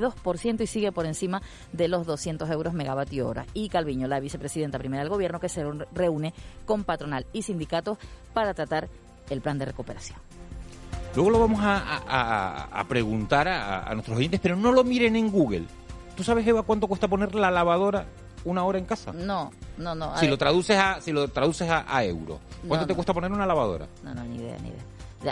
y 0.58 0.66
sigue 0.66 0.92
por 0.92 1.06
encima 1.06 1.42
de 1.72 1.88
los 1.88 2.06
200 2.06 2.48
euros 2.50 2.72
megavatio 2.74 3.28
hora. 3.28 3.46
Y 3.54 3.68
Calviño, 3.68 4.08
la 4.08 4.20
vicepresidenta 4.20 4.78
primera 4.78 5.02
del 5.02 5.10
gobierno, 5.10 5.40
que 5.40 5.48
se 5.48 5.64
reúne 5.92 6.34
con 6.64 6.84
patronal 6.84 7.26
y 7.32 7.42
sindicatos 7.42 7.98
para 8.34 8.54
tratar 8.54 8.88
el 9.30 9.40
plan 9.40 9.58
de 9.58 9.66
recuperación. 9.66 10.18
Luego 11.14 11.30
lo 11.30 11.40
vamos 11.40 11.60
a, 11.62 12.84
preguntar 12.88 13.48
a, 13.48 13.92
nuestros 13.94 14.16
oyentes, 14.16 14.40
pero 14.40 14.56
no 14.56 14.72
lo 14.72 14.84
miren 14.84 15.16
en 15.16 15.30
Google. 15.30 15.64
¿Tú 16.16 16.22
sabes, 16.22 16.46
Eva, 16.46 16.62
cuánto 16.62 16.86
cuesta 16.86 17.08
poner 17.08 17.34
la 17.34 17.50
lavadora 17.50 18.06
una 18.44 18.64
hora 18.64 18.78
en 18.78 18.84
casa? 18.84 19.12
No, 19.12 19.50
no, 19.78 19.94
no. 19.94 20.16
Si 20.18 20.26
lo, 20.26 20.38
traduces 20.38 20.76
a, 20.76 21.00
si 21.00 21.12
lo 21.12 21.28
traduces 21.28 21.68
a, 21.70 22.04
euro, 22.04 22.40
¿cuánto 22.66 22.86
te 22.86 22.94
cuesta 22.94 23.12
poner 23.12 23.32
una 23.32 23.46
lavadora? 23.46 23.86
No, 24.02 24.14
no, 24.14 24.24
ni 24.24 24.36
idea, 24.36 24.56
ni 24.58 24.68
idea. 24.68 24.82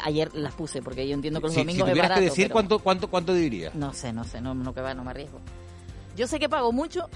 Ayer 0.04 0.34
las 0.34 0.54
puse 0.54 0.82
porque 0.82 1.06
yo 1.06 1.14
entiendo 1.14 1.40
que 1.40 1.46
los 1.46 1.54
domingos 1.54 1.86
si 1.86 1.92
es 1.92 1.98
barato. 1.98 2.20
que 2.20 2.26
decir 2.26 2.50
cuánto, 2.50 2.80
cuánto, 2.80 3.08
cuánto 3.08 3.32
dirías. 3.32 3.74
No 3.74 3.92
sé, 3.92 4.12
no 4.12 4.24
sé, 4.24 4.40
no, 4.40 4.54
no 4.54 4.74
que 4.74 4.80
va, 4.80 4.94
no 4.94 5.04
me 5.04 5.10
arriesgo. 5.10 5.40
Yo 6.16 6.26
sé 6.26 6.38
que 6.38 6.48
pago 6.48 6.72
mucho, 6.72 7.08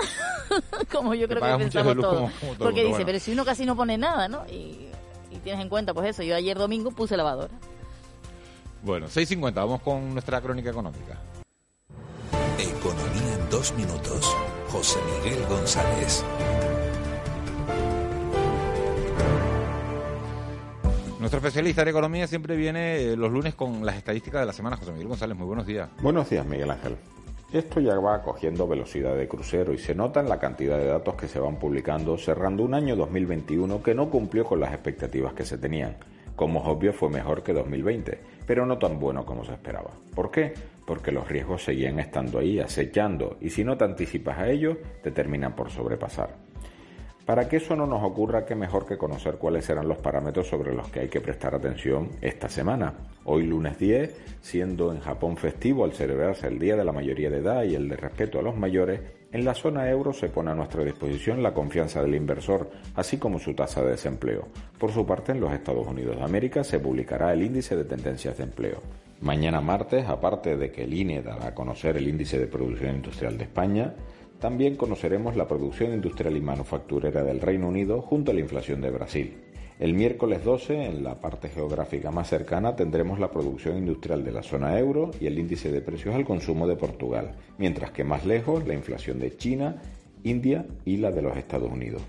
como 0.93 1.15
yo 1.15 1.27
creo 1.27 1.41
que 1.41 1.65
pensamos 1.65 1.97
todos. 1.97 2.31
porque 2.59 2.85
dice, 2.85 3.05
pero 3.05 3.19
si 3.19 3.33
uno 3.33 3.45
casi 3.45 3.65
no 3.65 3.75
pone 3.75 3.97
nada, 3.97 4.29
¿no? 4.29 4.47
Y, 4.47 4.89
y, 5.31 5.39
tienes 5.43 5.63
en 5.63 5.69
cuenta, 5.69 5.95
pues 5.95 6.11
eso, 6.11 6.23
yo 6.23 6.37
ayer 6.37 6.57
domingo 6.57 6.91
puse 6.91 7.17
lavadora. 7.17 7.55
Bueno, 8.83 9.07
6.50, 9.07 9.55
vamos 9.55 9.83
con 9.83 10.13
nuestra 10.13 10.41
crónica 10.41 10.71
económica. 10.71 11.19
Economía 12.59 13.35
en 13.35 13.51
dos 13.51 13.73
minutos. 13.75 14.37
José 14.69 14.99
Miguel 15.25 15.45
González. 15.47 16.25
Nuestro 21.31 21.47
especialista 21.47 21.83
en 21.83 21.89
economía 21.89 22.27
siempre 22.27 22.57
viene 22.57 22.97
eh, 22.97 23.17
los 23.17 23.31
lunes 23.31 23.55
con 23.55 23.87
las 23.87 23.95
estadísticas 23.95 24.41
de 24.41 24.47
la 24.47 24.53
semana. 24.53 24.77
José 24.77 24.91
Miguel 24.91 25.07
González, 25.07 25.39
muy 25.39 25.47
buenos 25.47 25.65
días. 25.65 25.89
Buenos 26.03 26.29
días, 26.29 26.45
Miguel 26.45 26.73
Ángel. 26.73 26.97
Esto 27.53 27.79
ya 27.79 27.95
va 28.01 28.21
cogiendo 28.21 28.67
velocidad 28.67 29.15
de 29.15 29.29
crucero 29.29 29.73
y 29.73 29.79
se 29.79 29.95
nota 29.95 30.19
en 30.19 30.29
la 30.29 30.41
cantidad 30.41 30.77
de 30.77 30.87
datos 30.87 31.15
que 31.15 31.29
se 31.29 31.39
van 31.39 31.55
publicando, 31.55 32.19
cerrando 32.19 32.65
un 32.65 32.75
año 32.75 32.97
2021 32.97 33.81
que 33.81 33.95
no 33.95 34.11
cumplió 34.11 34.45
con 34.45 34.59
las 34.59 34.73
expectativas 34.73 35.33
que 35.33 35.45
se 35.45 35.57
tenían. 35.57 35.99
Como 36.35 36.63
es 36.63 36.67
obvio, 36.67 36.93
fue 36.93 37.09
mejor 37.11 37.45
que 37.45 37.53
2020, 37.53 38.19
pero 38.45 38.67
no 38.67 38.79
tan 38.79 38.99
bueno 38.99 39.25
como 39.25 39.45
se 39.45 39.53
esperaba. 39.53 39.93
¿Por 40.13 40.33
qué? 40.33 40.53
Porque 40.85 41.13
los 41.13 41.29
riesgos 41.29 41.63
seguían 41.63 42.01
estando 42.01 42.41
ahí, 42.41 42.59
acechando, 42.59 43.37
y 43.41 43.51
si 43.51 43.63
no 43.63 43.77
te 43.77 43.85
anticipas 43.85 44.37
a 44.37 44.51
ellos, 44.51 44.79
te 45.01 45.13
terminan 45.13 45.55
por 45.55 45.71
sobrepasar. 45.71 46.50
Para 47.31 47.49
que 47.49 47.59
eso 47.59 47.77
no 47.77 47.87
nos 47.87 48.03
ocurra, 48.03 48.45
qué 48.45 48.57
mejor 48.57 48.85
que 48.85 48.99
conocer 48.99 49.37
cuáles 49.37 49.65
serán 49.65 49.87
los 49.87 49.99
parámetros 49.99 50.49
sobre 50.49 50.75
los 50.75 50.89
que 50.89 50.99
hay 50.99 51.09
que 51.09 51.21
prestar 51.21 51.55
atención 51.55 52.09
esta 52.21 52.49
semana. 52.49 52.93
Hoy 53.23 53.47
lunes 53.47 53.79
10, 53.79 54.41
siendo 54.41 54.93
en 54.93 54.99
Japón 54.99 55.37
festivo 55.37 55.85
al 55.85 55.93
celebrarse 55.93 56.49
el 56.49 56.59
Día 56.59 56.75
de 56.75 56.85
la 56.85 56.91
Mayoría 56.91 57.31
de 57.31 57.39
Edad 57.39 57.63
y 57.63 57.77
el 57.77 57.89
de 57.89 57.97
respeto 57.97 58.41
a 58.41 58.43
los 58.43 58.57
mayores, 58.57 59.01
en 59.31 59.45
la 59.45 59.55
zona 59.55 59.89
euro 59.89 60.13
se 60.13 60.29
pone 60.29 60.51
a 60.51 60.57
nuestra 60.57 60.83
disposición 60.83 61.41
la 61.41 61.55
confianza 61.55 62.03
del 62.03 62.17
inversor, 62.17 62.69
así 62.97 63.17
como 63.19 63.39
su 63.39 63.55
tasa 63.55 63.81
de 63.85 63.91
desempleo. 63.91 64.49
Por 64.77 64.91
su 64.91 65.07
parte, 65.07 65.31
en 65.31 65.41
los 65.41 65.53
Estados 65.53 65.87
Unidos 65.87 66.17
de 66.17 66.25
América 66.25 66.65
se 66.65 66.81
publicará 66.81 67.33
el 67.33 67.45
índice 67.45 67.77
de 67.77 67.85
tendencias 67.85 68.39
de 68.39 68.43
empleo. 68.43 68.81
Mañana 69.21 69.61
martes, 69.61 70.05
aparte 70.09 70.57
de 70.57 70.73
que 70.73 70.83
el 70.83 70.95
INE 70.95 71.23
dará 71.23 71.49
a 71.49 71.55
conocer 71.55 71.97
el 71.97 72.09
índice 72.09 72.41
de 72.41 72.49
producción 72.49 72.97
industrial 72.97 73.39
de 73.39 73.45
España, 73.45 73.95
también 74.41 74.77
conoceremos 74.77 75.37
la 75.37 75.47
producción 75.47 75.93
industrial 75.93 76.37
y 76.37 76.41
manufacturera 76.41 77.23
del 77.23 77.41
Reino 77.41 77.69
Unido 77.69 78.01
junto 78.01 78.31
a 78.31 78.35
la 78.35 78.41
inflación 78.41 78.81
de 78.81 78.91
Brasil. 78.91 79.37
El 79.79 79.95
miércoles 79.95 80.45
12, 80.45 80.87
en 80.87 81.05
la 81.05 81.21
parte 81.21 81.49
geográfica 81.49 82.11
más 82.11 82.29
cercana, 82.29 82.75
tendremos 82.75 83.19
la 83.19 83.31
producción 83.31 83.79
industrial 83.79 84.25
de 84.25 84.33
la 84.33 84.43
zona 84.43 84.79
euro 84.79 85.11
y 85.21 85.27
el 85.27 85.39
índice 85.39 85.71
de 85.71 85.81
precios 85.81 86.15
al 86.15 86.25
consumo 86.25 86.67
de 86.67 86.77
Portugal, 86.77 87.33
mientras 87.59 87.91
que 87.91 88.05
más 88.05 88.27
lejos 88.27 88.67
la 88.67 88.75
inflación 88.75 89.19
de 89.19 89.37
China, 89.37 89.77
India 90.25 90.67
y 90.85 90.97
la 90.97 91.13
de 91.13 91.23
los 91.23 91.37
Estados 91.37 91.71
Unidos. 91.71 92.03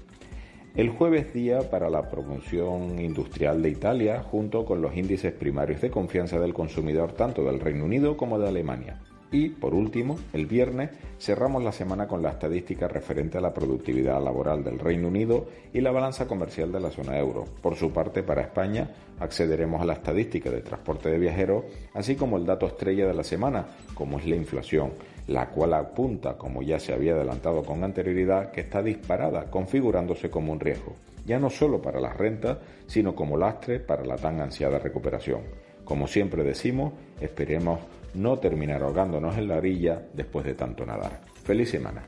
El 0.74 0.90
jueves 0.90 1.34
día 1.34 1.70
para 1.70 1.90
la 1.90 2.10
producción 2.10 3.00
industrial 3.00 3.62
de 3.62 3.70
Italia, 3.70 4.22
junto 4.22 4.64
con 4.64 4.82
los 4.82 4.96
índices 4.96 5.34
primarios 5.34 5.82
de 5.82 5.92
confianza 5.92 6.40
del 6.40 6.54
consumidor 6.54 7.12
tanto 7.12 7.44
del 7.44 7.60
Reino 7.60 7.84
Unido 7.84 8.16
como 8.16 8.40
de 8.40 8.48
Alemania. 8.48 9.02
Y, 9.32 9.50
por 9.50 9.74
último, 9.74 10.20
el 10.34 10.46
viernes 10.46 10.90
cerramos 11.18 11.64
la 11.64 11.72
semana 11.72 12.06
con 12.06 12.22
la 12.22 12.32
estadística 12.32 12.90
referente 12.90 13.38
a 13.38 13.42
la 13.42 13.54
productividad 13.54 14.22
laboral 14.22 14.62
del 14.62 14.78
Reino 14.78 15.08
Unido 15.08 15.48
y 15.74 15.80
la 15.80 15.92
balanza 15.92 16.28
comercial 16.28 16.72
de 16.72 16.82
la 16.82 16.92
zona 16.92 17.18
euro. 17.18 17.46
Por 17.62 17.78
su 17.78 17.94
parte, 17.94 18.24
para 18.24 18.42
España, 18.42 18.90
accederemos 19.22 19.82
a 19.82 19.86
la 19.86 19.94
estadística 19.94 20.50
de 20.50 20.62
transporte 20.62 21.10
de 21.10 21.18
viajeros, 21.18 21.64
así 21.94 22.16
como 22.16 22.36
el 22.36 22.46
dato 22.46 22.68
estrella 22.68 23.08
de 23.08 23.14
la 23.14 23.24
semana, 23.24 23.68
como 23.94 24.20
es 24.20 24.26
la 24.26 24.36
inflación, 24.36 24.92
la 25.28 25.50
cual 25.50 25.76
apunta, 25.76 26.38
como 26.38 26.62
ya 26.62 26.78
se 26.78 26.94
había 26.94 27.14
adelantado 27.14 27.64
con 27.64 27.86
anterioridad, 27.86 28.52
que 28.52 28.62
está 28.62 28.84
disparada, 28.84 29.50
configurándose 29.50 30.30
como 30.30 30.52
un 30.52 30.60
riesgo, 30.60 30.96
ya 31.26 31.40
no 31.40 31.50
solo 31.50 31.82
para 31.82 32.02
las 32.02 32.18
rentas, 32.18 32.58
sino 32.86 33.16
como 33.16 33.38
lastre 33.38 33.80
para 33.80 34.04
la 34.04 34.18
tan 34.18 34.42
ansiada 34.42 34.78
recuperación. 34.78 35.42
Como 35.86 36.08
siempre 36.08 36.44
decimos, 36.44 36.94
esperemos 37.22 37.80
no 38.14 38.40
terminar 38.40 38.84
ahogándonos 38.84 39.38
en 39.38 39.48
la 39.48 39.58
orilla 39.58 40.02
después 40.14 40.46
de 40.46 40.54
tanto 40.54 40.86
nadar. 40.86 41.22
Feliz 41.44 41.70
semana. 41.70 42.08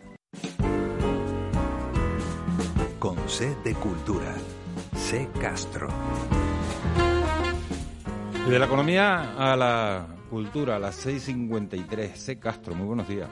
Con 2.99 3.17
C 3.27 3.55
de 3.63 3.73
Cultura, 3.75 4.33
C 4.95 5.27
Castro. 5.39 5.87
de 8.49 8.59
la 8.59 8.65
economía 8.65 9.35
a 9.37 9.55
la 9.55 10.07
cultura, 10.29 10.75
a 10.75 10.79
las 10.79 11.05
6.53, 11.05 12.13
C 12.15 12.39
Castro, 12.39 12.75
muy 12.75 12.87
buenos 12.87 13.07
días. 13.07 13.29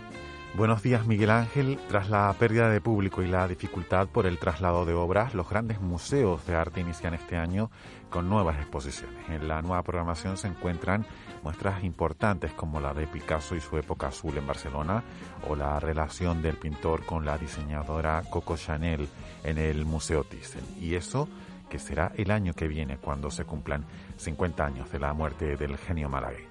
Buenos 0.54 0.84
días, 0.84 1.08
Miguel 1.08 1.30
Ángel. 1.30 1.80
Tras 1.88 2.10
la 2.10 2.36
pérdida 2.38 2.70
de 2.70 2.82
público 2.82 3.24
y 3.24 3.28
la 3.28 3.48
dificultad 3.48 4.10
por 4.10 4.26
el 4.26 4.38
traslado 4.38 4.84
de 4.84 4.94
obras, 4.94 5.34
los 5.34 5.50
grandes 5.50 5.80
museos 5.80 6.46
de 6.46 6.56
arte 6.56 6.82
inician 6.82 7.14
este 7.14 7.38
año 7.38 7.72
con 8.10 8.28
nuevas 8.28 8.58
exposiciones. 8.58 9.30
En 9.30 9.48
la 9.48 9.62
nueva 9.62 9.82
programación 9.82 10.36
se 10.36 10.50
encuentran 10.50 11.06
muestras 11.42 11.86
importantes 11.86 12.52
como 12.52 12.82
la 12.82 12.94
de 12.94 13.08
Picasso 13.08 13.56
y 13.56 13.62
su 13.62 13.78
época 13.78 14.08
azul 14.08 14.38
en 14.38 14.46
Barcelona 14.46 15.06
o 15.48 15.56
la 15.56 15.80
relación 15.80 16.42
del 16.42 16.58
pintor 16.58 17.06
con 17.06 17.26
la 17.26 17.38
diseñadora 17.38 18.22
Coco 18.30 18.58
Chanel 18.58 19.08
en 19.46 19.58
el 19.58 19.86
Museo 19.86 20.26
Thyssen. 20.26 20.66
Y 20.82 20.96
eso 20.96 21.30
que 21.70 21.80
será 21.80 22.12
el 22.18 22.30
año 22.30 22.54
que 22.54 22.68
viene 22.68 22.98
cuando 22.98 23.32
se 23.32 23.46
cumplan 23.46 23.86
50 24.18 24.66
años 24.66 24.92
de 24.92 25.00
la 25.00 25.14
muerte 25.14 25.56
del 25.56 25.78
genio 25.78 26.10
malagueño. 26.10 26.51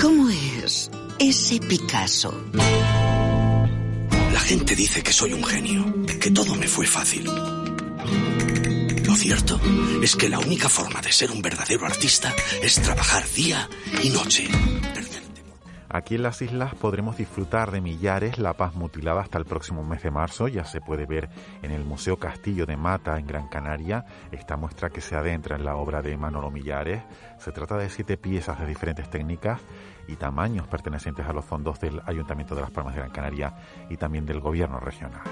¿Cómo 0.00 0.28
es 0.30 0.90
ese 1.18 1.58
Picasso? 1.58 2.32
La 4.32 4.40
gente 4.40 4.76
dice 4.76 5.02
que 5.02 5.12
soy 5.12 5.32
un 5.32 5.44
genio, 5.44 5.84
que 6.20 6.30
todo 6.30 6.54
me 6.54 6.68
fue 6.68 6.86
fácil. 6.86 7.24
Lo 9.04 9.16
cierto 9.16 9.60
es 10.02 10.14
que 10.14 10.28
la 10.28 10.38
única 10.38 10.68
forma 10.68 11.00
de 11.00 11.12
ser 11.12 11.30
un 11.32 11.42
verdadero 11.42 11.86
artista 11.86 12.34
es 12.62 12.74
trabajar 12.76 13.28
día 13.34 13.68
y 14.02 14.10
noche. 14.10 14.48
Aquí 15.90 16.16
en 16.16 16.22
las 16.22 16.42
islas 16.42 16.74
podremos 16.74 17.16
disfrutar 17.16 17.70
de 17.70 17.80
Millares, 17.80 18.38
la 18.38 18.52
paz 18.52 18.74
mutilada 18.74 19.22
hasta 19.22 19.38
el 19.38 19.46
próximo 19.46 19.82
mes 19.84 20.02
de 20.02 20.10
marzo. 20.10 20.46
Ya 20.46 20.64
se 20.64 20.82
puede 20.82 21.06
ver 21.06 21.30
en 21.62 21.70
el 21.70 21.84
Museo 21.84 22.18
Castillo 22.18 22.66
de 22.66 22.76
Mata 22.76 23.18
en 23.18 23.26
Gran 23.26 23.48
Canaria 23.48 24.04
esta 24.30 24.58
muestra 24.58 24.90
que 24.90 25.00
se 25.00 25.16
adentra 25.16 25.56
en 25.56 25.64
la 25.64 25.76
obra 25.76 26.02
de 26.02 26.16
Manolo 26.18 26.50
Millares. 26.50 27.02
Se 27.38 27.52
trata 27.52 27.78
de 27.78 27.88
siete 27.88 28.18
piezas 28.18 28.60
de 28.60 28.66
diferentes 28.66 29.08
técnicas 29.08 29.62
y 30.06 30.16
tamaños 30.16 30.66
pertenecientes 30.66 31.26
a 31.26 31.32
los 31.32 31.44
fondos 31.44 31.80
del 31.80 32.02
Ayuntamiento 32.04 32.54
de 32.54 32.60
Las 32.60 32.70
Palmas 32.70 32.94
de 32.94 33.00
Gran 33.00 33.12
Canaria 33.12 33.54
y 33.88 33.96
también 33.96 34.26
del 34.26 34.40
Gobierno 34.40 34.80
regional. 34.80 35.22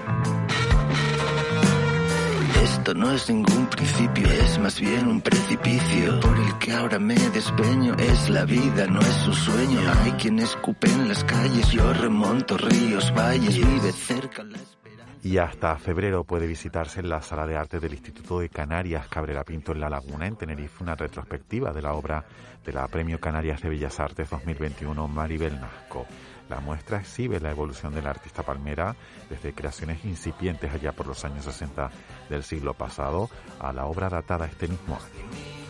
Esto 2.63 2.93
no 2.93 3.11
es 3.11 3.29
ningún 3.29 3.67
principio, 3.67 4.27
es 4.29 4.59
más 4.59 4.79
bien 4.79 5.07
un 5.07 5.21
precipicio 5.21 6.19
por 6.19 6.37
el 6.37 6.57
que 6.57 6.73
ahora 6.73 6.99
me 6.99 7.15
despeño. 7.15 7.95
Es 7.95 8.29
la 8.29 8.45
vida, 8.45 8.87
no 8.87 8.99
es 8.99 9.13
su 9.25 9.33
sueño. 9.33 9.79
Hay 10.03 10.11
quien 10.13 10.39
escupe 10.39 10.87
en 10.89 11.07
las 11.07 11.23
calles, 11.23 11.69
yo 11.71 11.93
remonto 11.93 12.57
ríos, 12.57 13.13
valles, 13.15 13.55
vive 13.57 13.91
cerca 13.91 14.43
la 14.43 14.57
esperanza. 14.57 15.13
y 15.23 15.37
hasta 15.37 15.77
febrero 15.77 16.23
puede 16.23 16.47
visitarse 16.47 16.99
en 17.01 17.09
la 17.09 17.21
Sala 17.21 17.45
de 17.45 17.57
Arte 17.57 17.79
del 17.79 17.93
Instituto 17.93 18.39
de 18.39 18.49
Canarias 18.49 19.07
Cabrera 19.07 19.43
Pinto 19.43 19.71
en 19.71 19.79
La 19.79 19.89
Laguna, 19.89 20.25
en 20.27 20.35
Tenerife, 20.35 20.83
una 20.83 20.95
retrospectiva 20.95 21.71
de 21.73 21.81
la 21.81 21.93
obra 21.93 22.25
de 22.65 22.73
la 22.73 22.87
Premio 22.87 23.19
Canarias 23.19 23.61
de 23.61 23.69
Bellas 23.69 23.99
Artes 23.99 24.29
2021 24.29 25.07
Maribel 25.07 25.59
Nasco. 25.59 26.05
La 26.49 26.59
muestra 26.59 26.99
exhibe 26.99 27.39
la 27.39 27.51
evolución 27.51 27.93
del 27.93 28.07
artista 28.07 28.43
palmera 28.43 28.95
desde 29.29 29.53
creaciones 29.53 30.03
incipientes 30.05 30.71
allá 30.71 30.93
por 30.93 31.07
los 31.07 31.23
años 31.25 31.45
60 31.45 31.89
del 32.29 32.43
siglo 32.43 32.73
pasado 32.73 33.29
a 33.59 33.73
la 33.73 33.85
obra 33.85 34.09
datada 34.09 34.45
este 34.45 34.67
mismo 34.67 34.95
año. 34.95 35.66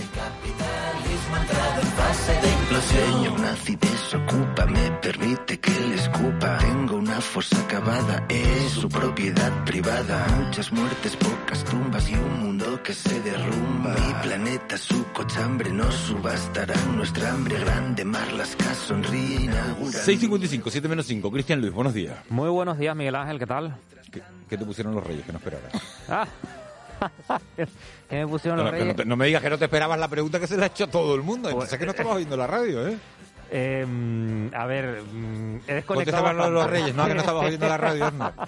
El 0.00 0.08
capitalismo 0.08 1.36
ha 1.36 1.40
entrado 1.42 1.80
en 1.82 1.86
fase 1.88 2.32
de 2.40 2.48
implosión. 2.48 3.40
Una 3.40 3.52
acidez 3.52 4.14
ocupa, 4.14 4.66
me 4.66 4.90
permite 5.02 5.60
que 5.60 5.70
le 5.70 5.94
escupa. 5.96 6.58
Tengo 6.58 6.96
una 6.96 7.20
fosa 7.20 7.60
acabada, 7.60 8.24
es 8.30 8.72
su 8.72 8.88
propiedad 8.88 9.64
privada. 9.64 10.26
Muchas 10.38 10.72
muertes, 10.72 11.16
pocas 11.16 11.64
tumbas 11.64 12.08
y 12.08 12.14
un 12.14 12.40
mundo 12.40 12.82
que 12.82 12.94
se 12.94 13.20
derrumba. 13.20 13.94
Mi 13.94 14.14
planeta, 14.22 14.78
su 14.78 15.04
cochambre, 15.12 15.70
no 15.70 15.92
subastarán 15.92 16.96
nuestra 16.96 17.32
hambre 17.32 17.58
grande. 17.58 18.02
Marlaska 18.04 18.74
sonríe 18.74 19.42
inaugura. 19.42 19.98
6.55, 19.98 20.70
7 20.70 20.88
menos 20.88 21.06
5. 21.06 21.30
Cristian 21.30 21.60
Luis, 21.60 21.74
buenos 21.74 21.92
días. 21.92 22.16
Muy 22.30 22.48
buenos 22.48 22.78
días, 22.78 22.96
Miguel 22.96 23.16
Ángel, 23.16 23.38
¿qué 23.38 23.46
tal? 23.46 23.76
¿Qué, 24.10 24.22
qué 24.48 24.56
te 24.56 24.64
pusieron 24.64 24.94
los 24.94 25.06
reyes? 25.06 25.26
Que 25.26 25.32
no 25.32 25.38
esperaras. 25.38 25.72
Ah, 26.08 26.26
¿Qué 28.08 28.16
me 28.16 28.26
pusieron 28.26 28.58
No, 28.58 28.64
los 28.64 28.72
que 28.72 28.78
reyes? 28.78 28.96
no, 28.96 29.02
te- 29.02 29.08
no 29.08 29.16
me 29.16 29.26
digas 29.26 29.42
que 29.42 29.50
no 29.50 29.58
te 29.58 29.64
esperabas 29.64 29.98
la 29.98 30.08
pregunta 30.08 30.38
que 30.40 30.46
se 30.46 30.56
le 30.56 30.64
ha 30.64 30.66
hecho 30.66 30.84
a 30.84 30.90
todo 30.90 31.14
el 31.14 31.22
mundo. 31.22 31.48
Entonces 31.50 31.78
que 31.78 31.84
no 31.84 31.90
estabas 31.92 32.16
oyendo 32.16 32.36
la 32.36 32.46
radio, 32.46 32.86
¿eh? 32.88 32.96
Eh, 33.52 34.50
a 34.54 34.66
ver, 34.66 35.02
mm, 35.02 35.56
he 35.66 35.74
desconectado. 35.74 36.22
Contéstame 36.22 36.34
lo 36.34 36.44
de 36.44 36.50
los 36.50 36.60
bastante. 36.62 36.80
reyes, 36.82 36.94
no, 36.96 37.06
que 37.06 37.14
no 37.14 37.20
estabas 37.20 37.44
oyendo 37.46 37.68
la 37.68 37.76
radio, 37.76 38.06
Hernán. 38.06 38.32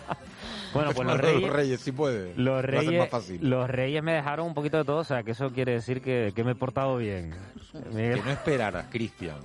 Bueno, 0.72 0.92
pues 0.94 1.06
los 1.06 1.18
reyes, 1.20 1.42
los 1.42 1.50
reyes, 1.50 1.80
sí 1.82 1.92
puede. 1.92 2.32
los 2.34 2.64
reyes, 2.64 2.98
más 2.98 3.10
fácil. 3.10 3.38
los 3.42 3.68
reyes 3.68 4.02
me 4.02 4.14
dejaron 4.14 4.46
un 4.46 4.54
poquito 4.54 4.78
de 4.78 4.84
todo, 4.84 5.00
o 5.00 5.04
sea, 5.04 5.22
que 5.22 5.32
eso 5.32 5.50
quiere 5.52 5.72
decir 5.72 6.00
que, 6.00 6.32
que 6.34 6.44
me 6.44 6.52
he 6.52 6.54
portado 6.54 6.96
bien. 6.96 7.34
Miguel. 7.92 8.14
Que 8.20 8.24
no 8.24 8.30
esperaras, 8.30 8.86
Cristian. 8.88 9.36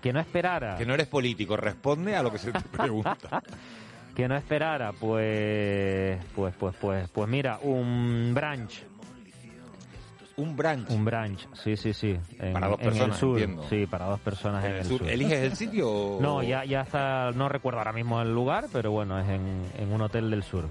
Que 0.00 0.12
no 0.12 0.20
esperara. 0.20 0.76
Que 0.76 0.86
no 0.86 0.94
eres 0.94 1.08
político, 1.08 1.56
responde 1.56 2.14
a 2.14 2.22
lo 2.22 2.30
que 2.30 2.38
se 2.38 2.52
te 2.52 2.60
pregunta. 2.76 3.42
Que 4.16 4.26
no 4.28 4.34
esperara, 4.36 4.92
pues, 4.92 6.18
pues, 6.34 6.54
pues, 6.58 6.74
pues, 6.80 7.08
pues 7.10 7.28
mira, 7.28 7.58
un 7.62 8.32
branch. 8.34 8.82
Un 10.38 10.54
branch. 10.56 10.90
Un 10.90 11.04
branch, 11.04 11.46
sí, 11.54 11.76
sí, 11.76 11.92
sí. 11.94 12.18
En, 12.38 12.52
Para 12.54 12.68
dos 12.68 12.78
en 12.80 12.86
el 12.86 12.92
personas, 12.92 13.18
sur. 13.18 13.38
entiendo. 13.38 13.68
Sí, 13.70 13.86
para 13.86 14.06
dos 14.06 14.20
personas 14.20 14.64
en, 14.64 14.70
En 14.70 14.76
el 14.76 14.82
el 14.82 14.86
sur. 14.88 14.98
sur. 15.00 15.08
¿Eliges 15.08 15.38
el 15.38 15.56
sitio 15.56 15.90
o- 15.90 16.20
No, 16.20 16.42
ya, 16.42 16.64
ya 16.64 16.82
está, 16.82 17.30
no 17.34 17.48
recuerdo 17.48 17.78
ahora 17.78 17.92
mismo 17.92 18.20
el 18.20 18.34
lugar, 18.34 18.66
pero 18.72 18.90
bueno, 18.90 19.18
es 19.18 19.28
en, 19.28 19.64
en 19.78 19.92
un 19.92 20.00
hotel 20.02 20.30
del 20.30 20.42
sur. 20.42 20.64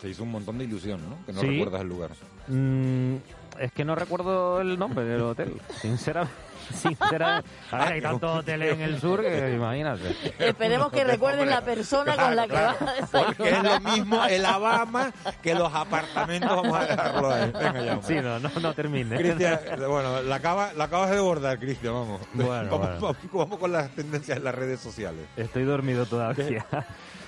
Se 0.00 0.08
hizo 0.10 0.22
un 0.22 0.30
montón 0.32 0.58
de 0.58 0.64
ilusión, 0.64 1.00
¿no? 1.08 1.16
Que 1.26 1.32
no 1.32 1.40
Sí. 1.40 1.46
recuerdas 1.48 1.80
el 1.80 1.88
lugar. 1.88 2.10
Mm, 2.48 3.14
es 3.60 3.72
que 3.72 3.84
no 3.84 3.94
recuerdo 3.96 4.60
el 4.60 4.78
nombre 4.78 5.04
del 5.04 5.22
hotel, 5.22 5.54
sinceramente. 5.80 6.36
Sinceramente. 6.72 7.48
A 7.70 7.78
ver, 7.84 7.92
hay 7.94 8.00
tantos 8.00 8.38
hoteles 8.38 8.74
en 8.74 8.80
el 8.80 9.00
sur 9.00 9.20
que 9.22 9.52
imagínate. 9.54 10.14
Esperemos 10.38 10.90
que 10.92 11.04
recuerden 11.04 11.48
la 11.50 11.60
persona 11.62 12.16
con 12.16 12.36
la 12.36 12.46
que 12.46 12.52
va 12.54 12.70
a 12.70 12.74
Porque 12.76 13.48
es 13.50 13.62
desayunar. 13.62 13.82
lo 13.82 13.90
mismo 13.90 14.24
el 14.24 14.46
Alabama 14.46 15.12
que 15.42 15.54
los 15.54 15.72
apartamentos. 15.74 16.50
Vamos 16.54 16.78
a 16.78 16.84
dejarlo 16.86 17.30
ahí. 17.32 17.50
Venga 17.52 17.82
ya. 17.82 17.92
hombre. 17.94 18.06
Sí, 18.06 18.14
no, 18.22 18.38
no, 18.38 18.50
no 18.60 18.74
termine. 18.74 19.16
Cristian, 19.16 19.58
bueno, 19.88 20.22
la, 20.22 20.34
acaba, 20.36 20.72
la 20.74 20.84
acabas 20.84 21.10
de 21.10 21.20
bordar, 21.20 21.58
Cristian, 21.58 21.94
vamos. 21.94 22.20
Bueno, 22.32 22.50
vamos, 22.70 22.70
bueno. 22.78 22.96
vamos- 23.00 23.16
vamos 23.32 23.58
con 23.58 23.72
las 23.72 23.90
tendencias 23.90 24.38
en 24.38 24.44
las 24.44 24.54
redes 24.54 24.80
sociales. 24.80 25.26
Estoy 25.36 25.64
dormido 25.64 26.06
todavía. 26.06 26.64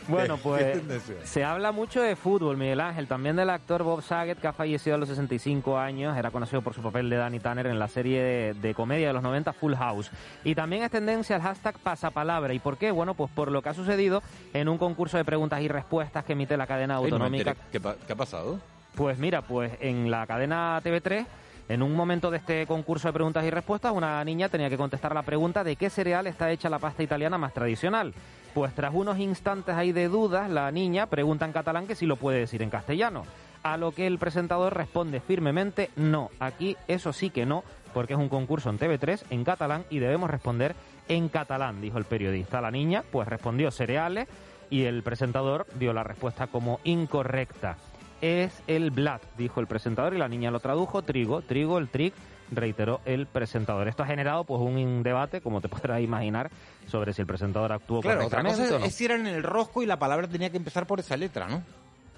Bueno, 0.09 0.37
¿Qué- 0.37 0.81
pues 0.85 1.03
se 1.25 1.43
habla 1.43 1.73
mucho 1.73 2.01
de 2.01 2.15
fútbol, 2.15 2.57
Miguel 2.57 2.79
Ángel, 2.81 3.09
también 3.09 3.35
del 3.35 3.51
actor 3.51 3.83
Bob 3.83 4.03
Saget, 4.03 4.39
que 4.41 4.47
ha 4.47 4.53
fallecido 4.53 4.95
a 4.95 4.99
los 5.01 5.09
65 5.09 5.77
años, 5.77 6.17
era 6.17 6.31
conocido 6.31 6.63
por 6.63 6.75
su 6.75 6.81
papel 6.81 7.11
de 7.11 7.17
Danny 7.17 7.41
Tanner 7.41 7.67
en 7.67 7.81
la 7.81 7.89
serie 7.89 8.23
de, 8.23 8.55
de 8.55 8.73
comedia 8.73 9.09
de 9.09 9.13
los 9.15 9.23
90 9.27 9.53
Full 9.53 9.75
House. 9.75 10.11
Y 10.45 10.55
también 10.55 10.83
es 10.83 10.91
tendencia 10.91 11.37
el 11.37 11.43
hashtag 11.43 11.79
pasapalabra. 11.79 12.55
¿Y 12.55 12.59
por 12.59 12.77
qué? 12.79 12.91
Bueno, 12.91 13.15
pues 13.15 13.31
por 13.31 13.51
lo 13.51 13.63
que 13.63 13.69
ha 13.69 13.75
sucedido 13.75 14.23
en 14.55 14.69
un 14.69 14.79
concurso 14.79 15.17
de 15.17 15.25
preguntas 15.25 15.61
y 15.61 15.69
respuestas 15.69 16.25
que 16.25 16.33
emite 16.33 16.57
la 16.57 16.67
cadena 16.67 16.95
no 16.95 17.01
autonómica. 17.01 17.55
¿Qué, 17.73 17.81
pa- 17.81 17.97
qué 18.07 18.13
ha 18.13 18.17
pasado? 18.17 18.59
Pues 18.95 19.19
mira, 19.19 19.43
pues 19.43 19.73
en 19.81 20.11
la 20.11 20.27
cadena 20.27 20.81
TV3, 20.83 21.27
en 21.69 21.83
un 21.83 21.95
momento 21.95 22.31
de 22.31 22.39
este 22.39 22.67
concurso 22.67 23.09
de 23.09 23.13
preguntas 23.13 23.45
y 23.45 23.51
respuestas, 23.51 23.93
una 23.93 24.25
niña 24.25 24.49
tenía 24.49 24.71
que 24.71 24.77
contestar 24.79 25.13
la 25.15 25.23
pregunta 25.23 25.65
de 25.65 25.77
qué 25.77 25.91
cereal 25.91 26.27
está 26.27 26.51
hecha 26.51 26.71
la 26.71 26.79
pasta 26.79 27.03
italiana 27.03 27.37
más 27.39 27.53
tradicional. 27.53 28.15
Pues 28.55 28.73
tras 28.75 28.95
unos 28.95 29.19
instantes 29.19 29.75
ahí 29.75 29.93
de 29.93 30.09
dudas, 30.09 30.49
la 30.49 30.71
niña 30.73 31.07
pregunta 31.07 31.45
en 31.45 31.53
catalán 31.53 31.87
que 31.87 31.95
si 31.95 32.07
lo 32.07 32.17
puede 32.17 32.39
decir 32.39 32.63
en 32.63 32.71
castellano. 32.71 33.25
A 33.63 33.77
lo 33.77 33.91
que 33.93 34.07
el 34.07 34.19
presentador 34.19 34.75
responde 34.75 35.21
firmemente, 35.21 35.91
no, 35.97 36.31
aquí 36.39 36.77
eso 36.87 37.13
sí 37.13 37.31
que 37.31 37.45
no, 37.45 37.65
porque 37.97 38.13
es 38.13 38.19
un 38.19 38.29
concurso 38.29 38.69
en 38.69 38.79
TV3 38.79 39.23
en 39.31 39.43
catalán 39.43 39.87
y 39.89 40.01
debemos 40.01 40.29
responder 40.29 40.77
en 41.09 41.31
catalán, 41.31 41.81
dijo 41.81 41.97
el 41.97 42.05
periodista. 42.05 42.61
La 42.61 42.71
niña 42.71 43.03
pues 43.11 43.27
respondió 43.27 43.71
cereales 43.71 44.29
y 44.69 44.83
el 44.83 45.03
presentador 45.03 45.67
dio 45.79 45.95
la 45.95 46.05
respuesta 46.05 46.49
como 46.49 46.79
incorrecta. 46.85 47.79
Es 48.21 48.63
el 48.67 48.91
blat, 48.91 49.23
dijo 49.39 49.61
el 49.61 49.67
presentador 49.67 50.13
y 50.13 50.19
la 50.19 50.29
niña 50.29 50.51
lo 50.51 50.61
tradujo, 50.61 51.01
trigo, 51.01 51.41
trigo, 51.41 51.79
el 51.79 51.89
tric, 51.89 52.13
reiteró 52.51 53.01
el 53.07 53.25
presentador. 53.27 53.89
Esto 53.89 54.03
ha 54.03 54.07
generado 54.07 54.45
pues 54.45 54.61
un 54.61 55.03
debate, 55.03 55.41
como 55.41 55.63
te 55.63 55.69
podrás 55.71 56.03
imaginar, 56.03 56.51
sobre 56.89 57.15
si 57.15 57.23
el 57.23 57.27
presentador 57.27 57.73
actuó 57.73 58.03
Claro, 58.03 58.27
otra 58.27 58.43
correctamente 58.43 58.75
cosa 58.75 58.77
o 58.77 58.81
no. 58.81 58.85
es 58.85 58.95
si 58.95 59.07
eran 59.07 59.27
en 59.27 59.35
el 59.35 59.43
rosco 59.43 59.83
y 59.83 59.87
la 59.87 59.99
palabra 59.99 60.29
tenía 60.29 60.51
que 60.51 60.59
empezar 60.59 60.87
por 60.87 61.01
esa 61.01 61.17
letra, 61.17 61.49
¿no? 61.49 61.63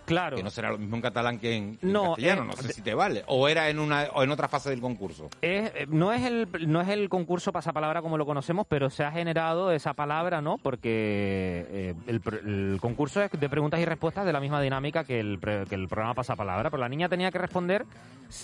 Claro. 0.09 0.37
Que 0.37 0.43
no 0.43 0.51
será 0.51 0.71
lo 0.73 0.79
mismo 0.79 0.97
en 0.97 1.03
catalán 1.03 1.39
que 1.39 1.55
en, 1.55 1.79
en 1.83 1.93
No, 1.93 2.07
castellano, 2.15 2.43
eh, 2.43 2.47
no 2.47 2.53
sé 2.55 2.67
de- 2.69 2.73
si 2.73 2.83
te 2.83 2.95
vale. 2.95 3.23
O 3.27 3.47
era 3.49 3.69
en 3.69 3.79
una 3.79 4.09
o 4.15 4.23
en 4.23 4.31
otra 4.31 4.49
fase 4.49 4.71
del 4.71 4.81
concurso. 4.81 5.29
Es, 5.43 5.71
eh, 5.75 5.87
no, 5.89 6.13
es 6.13 6.25
el, 6.25 6.49
no 6.67 6.81
es 6.81 6.89
el 6.89 7.09
concurso 7.09 7.53
pasapalabra 7.53 8.03
como 8.03 8.17
lo 8.19 8.27
conocemos, 8.27 8.67
pero 8.69 8.91
se 8.91 9.05
ha 9.05 9.13
generado 9.13 9.71
esa 9.71 9.93
palabra, 9.95 10.41
¿no? 10.41 10.59
Porque 10.59 11.67
eh, 11.71 11.95
el, 12.07 12.79
concurso 12.81 13.23
es 13.23 13.31
de 13.31 13.49
preguntas 13.49 13.79
y 13.81 13.85
respuestas 13.85 14.25
de 14.25 14.33
la 14.33 14.41
misma 14.41 14.61
dinámica 14.61 15.05
que 15.05 15.21
el, 15.21 15.39
que 15.41 15.75
el 15.75 15.89
programa 15.89 16.15
pasapalabra, 16.15 16.71
pero 16.71 16.81
la 16.81 16.89
niña 16.89 17.09
tenía 17.09 17.31
que 17.31 17.39
responder 17.39 17.85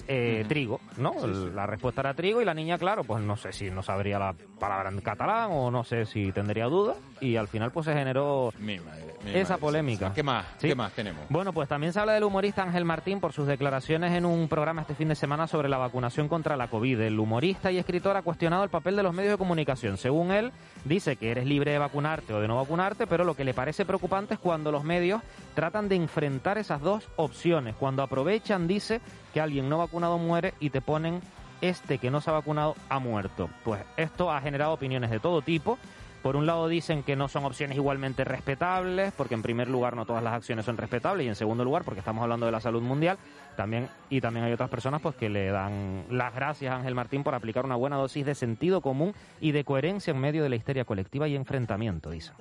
eh, 0.08 0.44
trigo, 0.48 0.80
¿no? 0.96 1.14
La 1.26 1.66
respuesta 1.66 2.00
era 2.00 2.14
trigo 2.14 2.40
y 2.40 2.44
la 2.44 2.54
niña, 2.54 2.78
claro, 2.78 3.04
pues 3.04 3.22
no 3.22 3.36
sé 3.36 3.52
si 3.52 3.70
no 3.70 3.82
sabría 3.82 4.18
la 4.18 4.34
palabra 4.58 4.90
en 4.90 5.00
catalán 5.00 5.50
o 5.52 5.70
no 5.70 5.84
sé 5.84 6.06
si 6.06 6.32
tendría 6.32 6.66
dudas 6.66 6.96
y 7.20 7.36
al 7.36 7.48
final 7.48 7.70
pues 7.70 7.86
se 7.86 7.92
generó 7.94 8.50
Mi 8.58 8.78
madre, 8.78 9.14
mi 9.24 9.32
esa 9.34 9.54
madre, 9.54 9.60
polémica. 9.60 10.12
¿Qué 10.14 10.22
más? 10.22 10.46
¿Qué 10.58 10.74
más 10.74 10.92
tenemos? 10.92 11.22
Bueno, 11.28 11.52
pues 11.54 11.68
también 11.68 11.92
se 11.92 12.00
habla 12.00 12.12
del 12.12 12.24
humorista 12.24 12.62
Ángel 12.62 12.84
Martín 12.84 13.20
por 13.20 13.32
sus 13.32 13.46
declaraciones 13.46 14.12
en 14.12 14.26
un 14.26 14.48
programa 14.48 14.82
este 14.82 14.94
fin 14.94 15.08
de 15.08 15.14
semana 15.14 15.46
sobre 15.46 15.68
la 15.68 15.78
vacunación 15.78 16.28
contra 16.28 16.56
la 16.56 16.68
COVID. 16.68 17.00
El 17.00 17.18
humorista 17.18 17.70
y 17.70 17.78
escritor 17.78 18.16
ha 18.16 18.22
cuestionado 18.22 18.64
el 18.64 18.70
papel 18.70 18.96
de 18.96 19.02
los 19.04 19.14
medios 19.14 19.32
de 19.32 19.38
comunicación. 19.38 19.96
Según 19.96 20.32
él, 20.32 20.52
dice 20.84 21.16
que 21.16 21.30
eres 21.30 21.46
libre 21.46 21.70
de 21.70 21.78
vacunarte 21.78 22.34
o 22.34 22.40
de 22.40 22.48
no 22.48 22.56
vacunarte, 22.56 23.06
pero 23.06 23.24
lo 23.24 23.34
que 23.34 23.44
le 23.44 23.54
parece 23.54 23.86
preocupante 23.86 24.34
es 24.34 24.40
cuando 24.40 24.72
los 24.72 24.84
medios 24.84 25.22
tratan 25.54 25.88
de 25.88 25.96
enfrentar 25.96 26.58
esas 26.58 26.80
dos 26.82 27.08
opciones. 27.16 27.76
Cuando 27.76 28.02
aprovechan, 28.02 28.66
dice, 28.66 29.00
que 29.32 29.40
alguien 29.40 29.68
no 29.68 29.78
vacunado 29.78 30.18
muere 30.18 30.54
y 30.60 30.70
te 30.70 30.80
ponen 30.80 31.20
este 31.60 31.98
que 31.98 32.10
no 32.10 32.20
se 32.20 32.30
ha 32.30 32.34
vacunado 32.34 32.74
ha 32.88 32.98
muerto. 32.98 33.48
Pues 33.64 33.80
esto 33.96 34.30
ha 34.30 34.40
generado 34.40 34.72
opiniones 34.72 35.10
de 35.10 35.20
todo 35.20 35.40
tipo. 35.40 35.78
Por 36.24 36.36
un 36.36 36.46
lado 36.46 36.68
dicen 36.68 37.02
que 37.02 37.16
no 37.16 37.28
son 37.28 37.44
opciones 37.44 37.76
igualmente 37.76 38.24
respetables, 38.24 39.12
porque 39.12 39.34
en 39.34 39.42
primer 39.42 39.68
lugar 39.68 39.94
no 39.94 40.06
todas 40.06 40.22
las 40.22 40.32
acciones 40.32 40.64
son 40.64 40.78
respetables 40.78 41.26
y 41.26 41.28
en 41.28 41.34
segundo 41.34 41.64
lugar 41.64 41.84
porque 41.84 41.98
estamos 41.98 42.22
hablando 42.22 42.46
de 42.46 42.52
la 42.52 42.62
salud 42.62 42.80
mundial. 42.80 43.18
También 43.58 43.90
y 44.08 44.22
también 44.22 44.46
hay 44.46 44.52
otras 44.54 44.70
personas 44.70 45.02
pues 45.02 45.16
que 45.16 45.28
le 45.28 45.50
dan 45.50 46.06
las 46.08 46.34
gracias 46.34 46.72
a 46.72 46.76
Ángel 46.76 46.94
Martín 46.94 47.24
por 47.24 47.34
aplicar 47.34 47.66
una 47.66 47.76
buena 47.76 47.96
dosis 47.96 48.24
de 48.24 48.34
sentido 48.34 48.80
común 48.80 49.12
y 49.38 49.52
de 49.52 49.64
coherencia 49.64 50.12
en 50.12 50.18
medio 50.18 50.42
de 50.42 50.48
la 50.48 50.56
histeria 50.56 50.86
colectiva 50.86 51.28
y 51.28 51.36
enfrentamiento, 51.36 52.08
dice. 52.08 52.32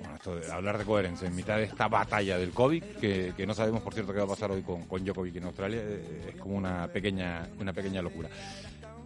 Bueno, 0.00 0.16
esto 0.16 0.34
de 0.34 0.50
hablar 0.50 0.76
de 0.76 0.84
coherencia 0.84 1.28
en 1.28 1.36
mitad 1.36 1.56
de 1.56 1.64
esta 1.64 1.86
batalla 1.86 2.36
del 2.36 2.50
COVID, 2.50 2.82
que, 3.00 3.32
que 3.36 3.46
no 3.46 3.54
sabemos, 3.54 3.80
por 3.80 3.94
cierto, 3.94 4.12
qué 4.12 4.18
va 4.18 4.24
a 4.24 4.28
pasar 4.28 4.50
hoy 4.50 4.62
con, 4.62 4.86
con 4.86 5.04
Djokovic 5.04 5.36
en 5.36 5.44
Australia, 5.44 5.80
eh, 5.82 6.30
es 6.30 6.40
como 6.40 6.56
una 6.56 6.88
pequeña, 6.88 7.46
una 7.60 7.72
pequeña 7.72 8.02
locura. 8.02 8.28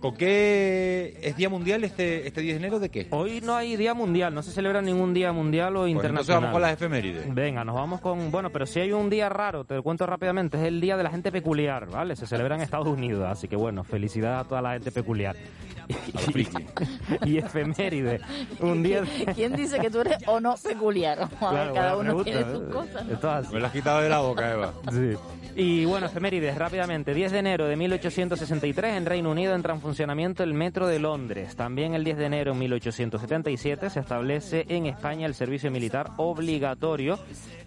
¿Con 0.02 0.16
qué 0.16 1.16
es 1.22 1.36
Día 1.36 1.48
Mundial 1.48 1.84
este, 1.84 2.26
este 2.26 2.40
10 2.40 2.54
de 2.54 2.58
enero? 2.58 2.80
¿De 2.80 2.88
qué? 2.90 3.06
Hoy 3.10 3.40
no 3.40 3.54
hay 3.54 3.76
día 3.76 3.94
mundial, 3.94 4.34
no 4.34 4.42
se 4.42 4.50
celebra 4.50 4.82
ningún 4.82 5.14
día 5.14 5.30
mundial 5.32 5.76
o 5.76 5.80
Pues 5.82 5.90
entonces 5.92 6.10
internacional. 6.10 6.40
vamos 6.42 6.52
con 6.54 6.62
las 6.62 6.72
efemérides. 6.72 7.32
Venga, 7.34 7.64
nos 7.64 7.76
vamos 7.76 8.00
con. 8.00 8.30
Bueno, 8.32 8.50
pero 8.50 8.66
si 8.66 8.80
hay 8.80 8.90
un 8.90 9.08
día 9.08 9.28
raro, 9.28 9.64
te 9.64 9.74
lo 9.76 9.82
cuento 9.84 10.04
rápidamente, 10.04 10.56
es 10.58 10.64
el 10.64 10.80
día 10.80 10.96
de 10.96 11.04
la 11.04 11.10
gente 11.10 11.30
peculiar, 11.30 11.86
¿vale? 11.88 12.16
Se 12.16 12.26
celebra 12.26 12.56
en 12.56 12.62
Estados 12.62 12.88
Unidos, 12.88 13.24
así 13.30 13.46
que 13.46 13.54
bueno, 13.54 13.84
felicidades 13.84 14.44
a 14.44 14.48
toda 14.48 14.60
la 14.60 14.72
gente 14.72 14.90
peculiar. 14.90 15.36
Y, 16.34 16.48
y 17.30 17.38
efeméride. 17.38 18.20
Un 18.60 18.82
día. 18.82 19.02
de- 19.02 19.32
¿Quién 19.34 19.54
dice 19.54 19.78
que 19.78 19.88
tú 19.90 20.00
eres 20.00 20.16
o 20.26 20.40
no 20.40 20.56
peculiar? 20.56 21.18
Vamos 21.40 21.42
a 21.42 21.52
ver, 21.52 21.72
Claro, 21.72 21.74
cada 21.74 21.96
uno 21.96 22.22
pregunta, 22.22 22.24
tiene 22.24 22.52
sus 22.52 22.74
cosas. 22.74 23.52
Me 23.52 23.60
lo 23.60 23.66
has 23.66 23.72
quitado 23.72 24.00
de 24.00 24.08
la 24.08 24.18
boca, 24.18 24.52
Eva. 24.52 24.72
Sí. 24.90 25.16
Y 25.54 25.84
bueno, 25.84 26.06
efemérides, 26.06 26.56
rápidamente. 26.56 27.12
10 27.12 27.30
de 27.30 27.38
enero 27.38 27.66
de 27.66 27.76
1863 27.76 28.94
en 28.94 29.04
Reino 29.04 29.30
Unido 29.30 29.54
entra 29.54 29.74
en 29.74 29.82
funcionamiento 29.82 30.42
el 30.42 30.54
Metro 30.54 30.86
de 30.86 30.98
Londres. 30.98 31.56
También 31.56 31.94
el 31.94 32.04
10 32.04 32.16
de 32.16 32.24
enero 32.24 32.52
de 32.54 32.58
1877 32.58 33.90
se 33.90 34.00
establece 34.00 34.64
en 34.68 34.86
España 34.86 35.26
el 35.26 35.34
servicio 35.34 35.70
militar 35.70 36.08
obligatorio 36.16 37.18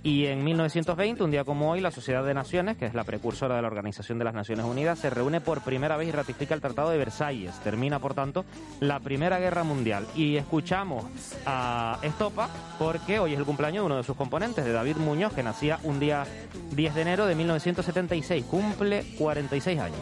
y 0.05 0.27
en 0.27 0.43
1920, 0.43 1.23
un 1.23 1.31
día 1.31 1.43
como 1.43 1.71
hoy, 1.71 1.81
la 1.81 1.89
Sociedad 1.89 2.23
de 2.23 2.35
Naciones, 2.35 2.77
que 2.77 2.85
es 2.85 2.93
la 2.93 3.03
precursora 3.03 3.55
de 3.55 3.63
la 3.63 3.67
Organización 3.67 4.19
de 4.19 4.25
las 4.25 4.35
Naciones 4.35 4.63
Unidas, 4.63 4.99
se 4.99 5.09
reúne 5.09 5.41
por 5.41 5.61
primera 5.61 5.97
vez 5.97 6.09
y 6.09 6.11
ratifica 6.11 6.53
el 6.53 6.61
Tratado 6.61 6.91
de 6.91 6.99
Versalles. 6.99 7.59
Termina, 7.63 7.97
por 7.97 8.13
tanto, 8.13 8.45
la 8.79 8.99
Primera 8.99 9.39
Guerra 9.39 9.63
Mundial. 9.63 10.05
Y 10.15 10.35
escuchamos 10.37 11.05
a 11.47 11.97
Estopa 12.03 12.49
porque 12.77 13.17
hoy 13.17 13.33
es 13.33 13.39
el 13.39 13.45
cumpleaños 13.45 13.81
de 13.81 13.85
uno 13.87 13.97
de 13.97 14.03
sus 14.03 14.15
componentes, 14.15 14.63
de 14.63 14.71
David 14.71 14.97
Muñoz, 14.97 15.33
que 15.33 15.41
nacía 15.41 15.79
un 15.81 15.99
día 15.99 16.25
10 16.75 16.93
de 16.93 17.01
enero 17.01 17.25
de 17.25 17.33
1976. 17.75 18.45
Cumple 18.45 19.03
46 19.17 19.79
años. 19.79 19.99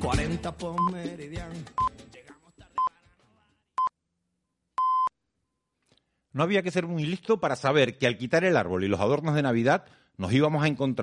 40 0.00 0.52
por 0.52 0.92
meridiano. 0.92 1.54
No 6.32 6.42
había 6.42 6.62
que 6.62 6.72
ser 6.72 6.86
muy 6.86 7.04
listo 7.04 7.38
para 7.38 7.56
saber 7.56 7.96
que 7.96 8.06
al 8.06 8.18
quitar 8.18 8.44
el 8.44 8.56
árbol 8.56 8.84
y 8.84 8.88
los 8.88 9.00
adornos 9.00 9.36
de 9.36 9.42
Navidad 9.42 9.84
nos 10.16 10.32
íbamos 10.32 10.64
a 10.64 10.68
encontrar 10.68 11.02